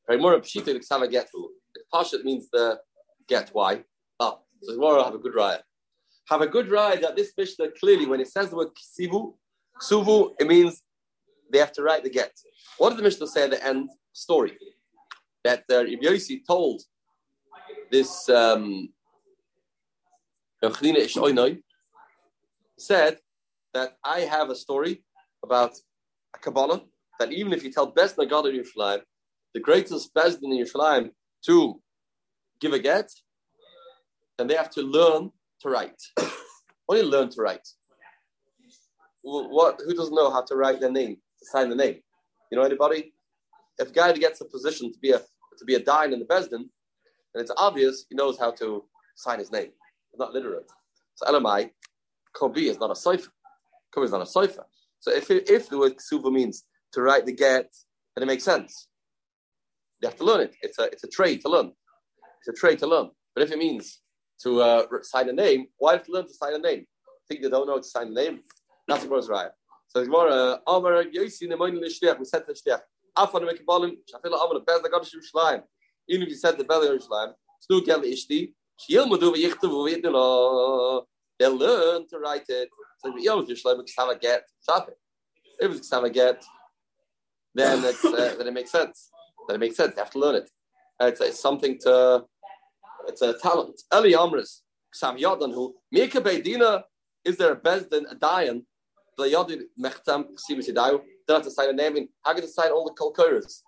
Right, 0.08 0.20
more 0.20 0.36
pshita 0.40 1.10
get. 1.10 1.28
Pasha 1.92 2.18
means 2.24 2.48
the 2.52 2.80
get. 3.28 3.50
Why? 3.52 3.84
Ah, 4.18 4.38
so 4.62 4.74
tomorrow 4.74 5.04
have 5.04 5.14
a 5.14 5.18
good 5.18 5.34
ride. 5.34 5.60
Have 6.28 6.42
a 6.42 6.48
good 6.48 6.68
ride 6.70 7.02
that 7.02 7.14
this 7.14 7.32
Mishnah 7.38 7.68
clearly, 7.78 8.06
when 8.06 8.20
it 8.20 8.28
says 8.28 8.50
the 8.50 8.56
word 8.56 8.68
kisivu, 8.74 9.34
ksuvu, 9.80 10.32
it 10.40 10.48
means 10.48 10.82
they 11.52 11.58
have 11.58 11.72
to 11.72 11.82
write 11.82 12.02
the 12.02 12.10
get. 12.10 12.32
What 12.78 12.90
did 12.90 12.98
the 12.98 13.02
Mishnah 13.02 13.26
say 13.28 13.44
at 13.44 13.50
the 13.50 13.64
end? 13.64 13.88
Story. 14.12 14.58
That 15.44 15.64
uh, 15.70 15.80
Ibn 15.80 16.00
Yossi 16.00 16.40
told 16.46 16.82
this 17.90 18.28
um, 18.28 18.88
said 22.78 23.18
that 23.74 23.96
I 24.04 24.20
have 24.20 24.50
a 24.50 24.54
story 24.54 25.02
about 25.42 25.72
a 26.34 26.38
Kabbalah 26.38 26.82
that 27.18 27.32
even 27.32 27.52
if 27.52 27.64
you 27.64 27.72
tell 27.72 27.86
best 27.86 28.16
Nagad 28.16 28.48
in 28.48 28.60
Yerushalayim, 28.60 29.02
the 29.54 29.60
greatest 29.60 30.12
best 30.14 30.38
in 30.42 30.50
Yerushalayim 30.50 31.10
to 31.46 31.80
give 32.60 32.72
a 32.72 32.78
get, 32.78 33.10
then 34.38 34.46
they 34.46 34.54
have 34.54 34.70
to 34.70 34.82
learn 34.82 35.30
to 35.60 35.68
write. 35.68 36.00
Only 36.88 37.02
learn 37.02 37.28
to 37.30 37.42
write. 37.42 37.66
What? 39.22 39.80
Who 39.84 39.94
doesn't 39.94 40.14
know 40.14 40.30
how 40.30 40.42
to 40.42 40.56
write 40.56 40.80
their 40.80 40.90
name, 40.90 41.18
sign 41.42 41.70
the 41.70 41.76
name? 41.76 42.00
You 42.50 42.58
know 42.58 42.64
anybody? 42.64 43.12
If 43.78 43.90
a 43.90 43.92
guy 43.92 44.12
gets 44.12 44.40
a 44.40 44.44
position 44.44 44.92
to 44.92 44.98
be 44.98 45.10
a 45.10 45.18
to 45.18 45.64
be 45.66 45.74
a 45.74 45.80
dine 45.80 46.12
in 46.12 46.18
the 46.18 46.24
Besdin, 46.24 46.64
and 47.34 47.40
it's 47.42 47.52
obvious 47.56 48.06
he 48.08 48.14
knows 48.14 48.38
how 48.38 48.50
to 48.52 48.84
sign 49.16 49.38
his 49.38 49.52
name. 49.52 49.70
He's 50.10 50.18
not 50.18 50.32
literate. 50.32 50.70
So 51.14 51.26
LMI, 51.26 51.70
Kobi 52.34 52.68
is 52.68 52.78
not 52.78 52.90
a 52.90 52.96
cipher. 52.96 53.30
Kobi 53.94 54.04
is 54.04 54.12
not 54.12 54.22
a 54.22 54.26
cipher. 54.26 54.64
So 55.00 55.12
if 55.12 55.30
if 55.30 55.68
the 55.68 55.78
word 55.78 55.96
ksuva 55.96 56.32
means 56.32 56.64
to 56.92 57.02
write 57.02 57.26
the 57.26 57.32
get, 57.32 57.70
then 58.14 58.22
it 58.22 58.26
makes 58.26 58.44
sense. 58.44 58.88
You 60.00 60.08
have 60.08 60.18
to 60.18 60.24
learn 60.24 60.40
it. 60.40 60.54
It's 60.62 60.78
a 60.78 60.84
it's 60.84 61.04
a 61.04 61.08
trade 61.08 61.40
to 61.42 61.48
learn. 61.48 61.72
It's 62.40 62.48
a 62.48 62.60
trade 62.60 62.78
to 62.80 62.86
learn. 62.86 63.10
But 63.34 63.44
if 63.44 63.52
it 63.52 63.58
means 63.58 64.00
to 64.42 64.60
uh, 64.60 64.86
sign 65.02 65.28
a 65.28 65.32
name, 65.32 65.66
why 65.78 65.92
have 65.92 66.04
to 66.04 66.12
learn 66.12 66.26
to 66.26 66.34
sign 66.34 66.54
a 66.54 66.58
name? 66.58 66.86
Think 67.28 67.42
they 67.42 67.48
don't 67.48 67.66
know 67.66 67.78
to 67.78 67.84
sign 67.84 68.08
a 68.08 68.10
name? 68.10 68.40
That's 68.88 69.04
what 69.04 69.28
right. 69.28 69.50
So 69.94 70.02
Gemara, 70.02 70.58
Amar 70.66 71.04
Yosi 71.04 71.42
Lishliach, 71.42 72.18
we 72.18 72.24
said 72.24 72.46
to 72.46 72.54
Afan 73.14 73.42
Shafila 73.42 73.98
Amar 74.24 74.62
Shleim. 75.02 75.62
Even 76.08 76.22
if 76.22 76.30
you 76.30 76.34
said 76.34 76.54
Stu 76.54 77.82
Kel 77.82 78.00
Ishti. 78.00 78.54
They'll 78.88 79.06
learn 81.56 82.08
to 82.08 82.18
write 82.18 82.48
it. 82.48 82.70
So 83.00 83.14
if 83.14 83.22
you're 83.22 83.44
Shleim, 83.44 83.86
Ksava 83.86 84.18
get, 84.18 84.44
Shaf 84.66 84.88
it. 84.88 84.96
If 85.60 85.72
it's 85.76 85.90
Ksava 85.90 86.10
get, 86.10 86.42
then 87.54 87.84
it's 87.84 88.02
uh, 88.02 88.34
then 88.38 88.46
it 88.46 88.54
makes 88.54 88.70
sense. 88.70 89.10
Then 89.46 89.56
it 89.56 89.60
makes 89.60 89.76
sense. 89.76 89.92
You 89.94 90.04
have 90.04 90.12
to 90.12 90.18
learn 90.18 90.36
it. 90.36 90.50
Uh, 90.98 91.08
it's, 91.08 91.20
it's 91.20 91.38
something 91.38 91.78
to 91.80 92.24
it's 93.08 93.20
a 93.20 93.34
talent. 93.34 93.82
Eli 93.94 94.12
Amris, 94.12 94.62
Sam 94.94 95.18
Yadan, 95.18 95.52
who 95.52 95.74
Mika 95.90 96.22
Beidina, 96.22 96.84
is 97.26 97.36
there 97.36 97.52
a 97.52 97.60
bezdin, 97.60 98.10
a 98.10 98.16
dayan, 98.16 98.64
the 99.16 99.24
Yadi 99.24 99.62
Mechtam, 99.78 100.26
they 101.26 101.34
have 101.34 101.42
to 101.42 101.50
sign 101.50 101.70
a 101.70 101.72
name 101.72 101.96
in, 101.96 102.08
how 102.24 102.32
can 102.32 102.42
they 102.42 102.46
sign 102.46 102.70
all 102.70 102.84
the 102.84 102.92
Kolkoras? 102.92 103.62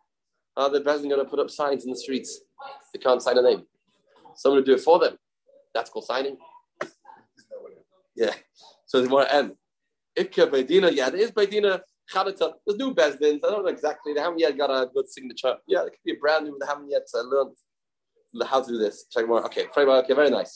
Uh, 0.56 0.68
the 0.68 0.80
bezdin 0.80 1.08
going 1.08 1.18
to 1.18 1.24
put 1.24 1.40
up 1.40 1.50
signs 1.50 1.84
in 1.84 1.90
the 1.90 1.96
streets. 1.96 2.40
They 2.92 3.00
can't 3.00 3.20
sign 3.20 3.38
a 3.38 3.42
name. 3.42 3.64
Someone 4.36 4.62
to 4.62 4.64
do 4.64 4.74
it 4.74 4.80
for 4.80 4.98
them. 4.98 5.16
That's 5.74 5.90
called 5.90 6.04
signing. 6.04 6.36
Yeah. 8.14 8.32
So 8.86 9.00
they 9.00 9.08
want 9.08 9.28
to 9.28 9.34
end. 9.34 9.52
Ikka 10.16 10.48
Beidina, 10.48 10.94
yeah, 10.94 11.10
there 11.10 11.20
is 11.20 11.32
Beidina. 11.32 11.80
Chanata, 12.12 12.52
there's 12.66 12.78
new 12.78 12.94
Bezdins. 12.94 13.40
I 13.44 13.50
don't 13.50 13.64
know 13.64 13.70
exactly. 13.70 14.12
They 14.12 14.20
haven't 14.20 14.38
yet 14.38 14.56
got 14.56 14.70
a 14.70 14.86
good 14.86 15.10
signature. 15.10 15.56
Yeah, 15.66 15.84
it 15.84 15.90
could 15.90 16.04
be 16.04 16.12
a 16.12 16.16
brand 16.16 16.44
new. 16.44 16.56
They 16.60 16.66
haven't 16.66 16.90
yet 16.90 17.06
uh, 17.14 17.22
learned 17.22 17.56
how 18.46 18.62
to 18.62 18.68
do 18.68 18.78
this. 18.78 19.06
Check 19.10 19.26
more. 19.26 19.44
Okay, 19.46 19.66
okay, 19.76 20.14
very 20.14 20.30
nice. 20.30 20.54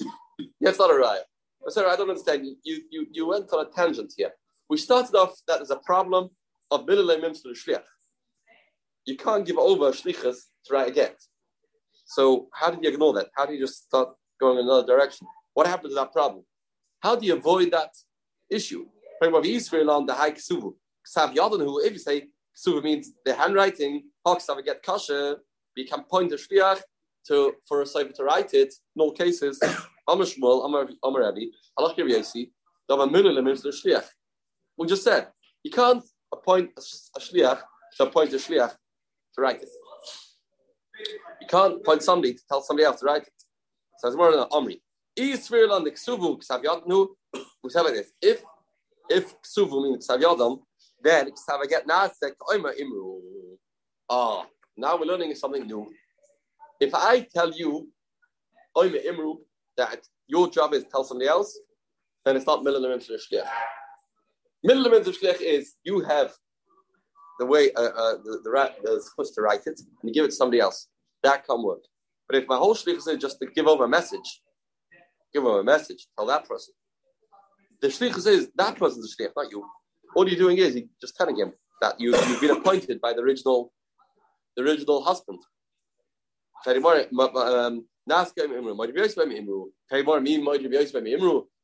Yeah, 0.60 0.68
it's 0.68 0.78
not 0.78 0.90
a. 0.90 1.24
But 1.64 1.72
sorry, 1.72 1.90
I 1.90 1.96
don't 1.96 2.10
understand. 2.10 2.46
You, 2.62 2.82
you, 2.90 3.06
you 3.10 3.26
went 3.26 3.52
on 3.52 3.66
a 3.66 3.70
tangent 3.70 4.12
here. 4.16 4.30
We 4.68 4.76
started 4.76 5.14
off 5.14 5.34
that 5.46 5.58
there's 5.58 5.70
a 5.70 5.76
problem 5.76 6.30
of 6.70 6.86
bilile 6.86 7.20
mims 7.20 7.42
to 7.42 7.48
the 7.48 7.54
shliach. 7.54 7.84
You 9.06 9.16
can't 9.16 9.46
give 9.46 9.58
over 9.58 9.90
shlichus 9.92 10.36
to 10.66 10.74
write 10.74 10.88
a 10.88 10.92
get. 10.92 11.16
So 12.04 12.48
how 12.52 12.70
did 12.70 12.82
you 12.82 12.90
ignore 12.90 13.14
that? 13.14 13.28
How 13.34 13.46
do 13.46 13.54
you 13.54 13.60
just 13.60 13.84
start 13.84 14.10
going 14.40 14.58
in 14.58 14.64
another 14.64 14.86
direction? 14.86 15.26
What 15.54 15.66
happened 15.66 15.90
to 15.90 15.94
that 15.96 16.12
problem? 16.12 16.44
How 17.00 17.16
do 17.16 17.26
you 17.26 17.34
avoid 17.34 17.70
that 17.72 17.90
issue? 18.50 18.86
on 19.22 20.06
the 20.06 20.14
high 20.14 20.30
ksuvu. 20.30 20.74
Ksav 21.06 21.34
who 21.34 21.80
if 21.80 21.92
you 21.92 21.98
say 21.98 22.28
ksuvu 22.56 22.82
means 22.82 23.12
the 23.24 23.34
handwriting, 23.34 24.04
hoksav 24.26 24.64
get 24.64 24.82
kasha, 24.82 25.36
become 25.74 26.04
point 26.04 26.30
the 26.30 26.36
shliach, 26.36 26.80
to 27.26 27.54
for 27.66 27.82
a 27.82 27.86
cipher 27.86 28.12
to 28.12 28.24
write 28.24 28.54
it, 28.54 28.74
all 28.96 29.12
cases, 29.12 29.60
Amar 30.08 30.24
Shmuel, 30.24 30.64
Amar 30.64 31.20
Rabbi, 31.22 31.42
Alach 31.78 31.96
Yasi, 31.96 32.50
Dava 32.90 33.08
Milim 33.10 33.50
is 33.52 33.62
the 33.62 33.68
Shliach. 33.68 34.06
We 34.78 34.86
just 34.86 35.02
said 35.02 35.28
you 35.64 35.70
can't 35.70 36.04
appoint 36.32 36.70
a, 36.76 37.20
Shliach 37.20 37.60
to 37.96 38.04
appoint 38.04 38.32
a 38.32 38.36
Shliach 38.36 38.70
to 39.34 39.40
write 39.40 39.62
it. 39.62 39.68
You 41.40 41.48
can't 41.48 41.74
appoint 41.76 42.02
somebody 42.02 42.34
to 42.34 42.40
tell 42.48 42.62
somebody 42.62 42.86
else 42.86 43.00
to 43.00 43.06
write 43.06 43.22
it. 43.22 43.32
So 43.98 44.08
it's 44.08 44.16
more 44.16 44.30
than 44.30 44.46
Omri. 44.52 44.80
Israel 45.16 45.72
on 45.72 45.82
the 45.82 45.90
Ksuvu 45.90 46.40
Ksavyadnu, 46.40 47.08
we 47.34 47.70
like 47.74 47.94
this. 47.94 48.12
If 48.22 48.42
if 49.10 49.34
Ksuvu 49.42 49.82
means 49.82 50.06
Ksavyadam, 50.06 50.60
then 51.02 51.30
Ksavaget 51.30 51.84
Nasek 51.86 52.32
Oima 52.48 52.72
Imru. 52.80 53.20
Ah, 54.08 54.46
now 54.76 54.96
we're 54.96 55.06
learning 55.06 55.34
something 55.34 55.66
new. 55.66 55.90
If 56.80 56.94
I 56.94 57.26
tell 57.34 57.50
you 57.52 57.88
Oima 58.76 59.04
Imru 59.04 59.38
that 59.76 60.06
your 60.28 60.48
job 60.48 60.74
is 60.74 60.84
to 60.84 60.88
tell 60.88 61.02
somebody 61.02 61.28
else, 61.28 61.58
then 62.24 62.36
it's 62.36 62.46
not 62.46 62.62
Limit 62.62 63.00
Shliach. 63.00 63.48
Middle 64.64 64.86
of 64.86 65.06
Shliach 65.06 65.40
is 65.40 65.74
you 65.84 66.00
have 66.00 66.32
the 67.38 67.46
way 67.46 67.70
uh, 67.72 67.80
uh, 67.82 68.14
the, 68.24 68.40
the, 68.42 68.74
the 68.82 69.00
supposed 69.00 69.34
to 69.34 69.42
write 69.42 69.60
it 69.66 69.78
and 69.78 69.88
you 70.02 70.12
give 70.12 70.24
it 70.24 70.30
to 70.30 70.34
somebody 70.34 70.60
else. 70.60 70.88
That 71.22 71.46
can 71.46 71.62
work. 71.62 71.82
But 72.28 72.38
if 72.38 72.48
my 72.48 72.56
whole 72.56 72.74
shlichus 72.74 73.08
is 73.08 73.18
just 73.18 73.38
to 73.40 73.46
give 73.46 73.66
over 73.66 73.84
a 73.84 73.88
message, 73.88 74.42
give 75.32 75.44
over 75.44 75.60
a 75.60 75.64
message, 75.64 76.06
tell 76.16 76.26
that 76.26 76.48
person. 76.48 76.74
The 77.80 77.88
shlichus 77.88 78.26
is 78.26 78.50
that 78.56 78.76
person's 78.76 79.14
the 79.16 79.24
shlich, 79.24 79.30
not 79.36 79.50
you. 79.50 79.64
All 80.14 80.28
you're 80.28 80.38
doing 80.38 80.58
is 80.58 80.74
you're 80.74 80.84
just 81.00 81.16
telling 81.16 81.36
him 81.38 81.52
that 81.80 82.00
you, 82.00 82.10
you've 82.10 82.40
been 82.40 82.50
appointed 82.50 83.00
by 83.00 83.12
the 83.12 83.20
original, 83.20 83.72
the 84.56 84.62
original 84.64 85.02
husband. 85.02 85.38
Um, 86.66 87.86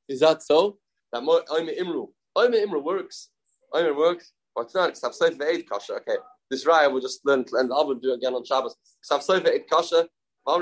is 0.09 0.21
that 0.21 0.43
so? 0.43 0.79
That 1.13 1.19
I'm 1.51 1.67
Imru. 1.67 2.09
I'm 2.37 2.53
Imru 2.53 2.83
works. 2.83 3.31
I'm 3.73 3.97
works. 3.97 4.33
What's 4.55 4.75
not? 4.75 4.95
Ksav 4.95 5.15
Sefer 5.15 5.45
Eid 5.45 5.69
Kasha. 5.69 5.95
Okay, 5.95 6.17
this 6.51 6.65
raya 6.65 6.91
we'll 6.91 7.01
just 7.01 7.25
learn 7.25 7.45
and 7.53 7.73
I 7.73 7.77
will 7.77 7.95
do 7.95 8.13
again 8.13 8.35
on 8.35 8.45
Shabbos. 8.45 8.75
Ksav 9.09 9.23
Sefer 9.23 9.49
Eid 9.49 9.69
Kasha. 9.71 10.09
But. 10.47 10.61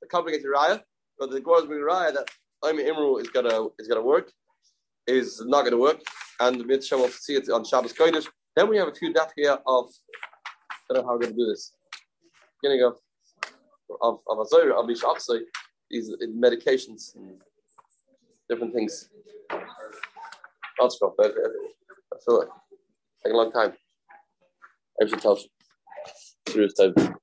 The 0.00 0.08
complicated 0.10 0.46
raya, 0.54 0.80
but 1.18 1.30
the 1.30 1.40
Gemara 1.40 1.60
is 1.60 1.66
bringing 1.66 1.86
raya 1.86 2.12
that 2.14 2.28
I'm 2.62 2.76
Imru 2.76 3.20
is 3.20 3.28
gonna 3.30 3.68
is 3.78 3.88
gonna 3.88 4.02
work, 4.02 4.30
is 5.06 5.42
not 5.46 5.64
gonna 5.64 5.78
work, 5.78 6.00
and 6.40 6.60
the 6.60 6.64
mitzvah 6.64 6.98
will 6.98 7.08
see 7.08 7.36
it 7.36 7.48
on 7.48 7.64
Shabbos 7.64 7.94
Kodesh. 7.94 8.28
Then 8.54 8.68
we 8.68 8.76
have 8.76 8.88
a 8.88 8.94
few 8.94 9.12
that 9.14 9.32
here 9.34 9.58
of 9.66 9.86
I 10.90 10.94
don't 10.94 11.02
know 11.02 11.08
how 11.08 11.14
we're 11.14 11.22
gonna 11.22 11.32
do 11.32 11.46
this. 11.46 11.72
Beginning 12.62 12.84
of 12.84 12.98
of 14.02 14.20
of 14.28 14.38
Azor 14.40 14.72
of 14.72 14.90
Ish 14.90 15.02
these 15.90 16.10
medications 16.28 17.14
and 17.14 17.40
different 18.48 18.74
things. 18.74 19.08
I'll 20.80 20.90
stop. 20.90 21.14
I, 21.20 21.26
I 21.26 22.16
feel 22.24 22.38
like 22.38 22.48
taking 23.24 23.34
a 23.34 23.42
long 23.42 23.52
time. 23.52 23.72
I 25.00 25.06
should 25.06 25.20
tell 25.20 25.38
you. 25.38 25.44
Serious 26.48 26.74
time. 26.74 26.94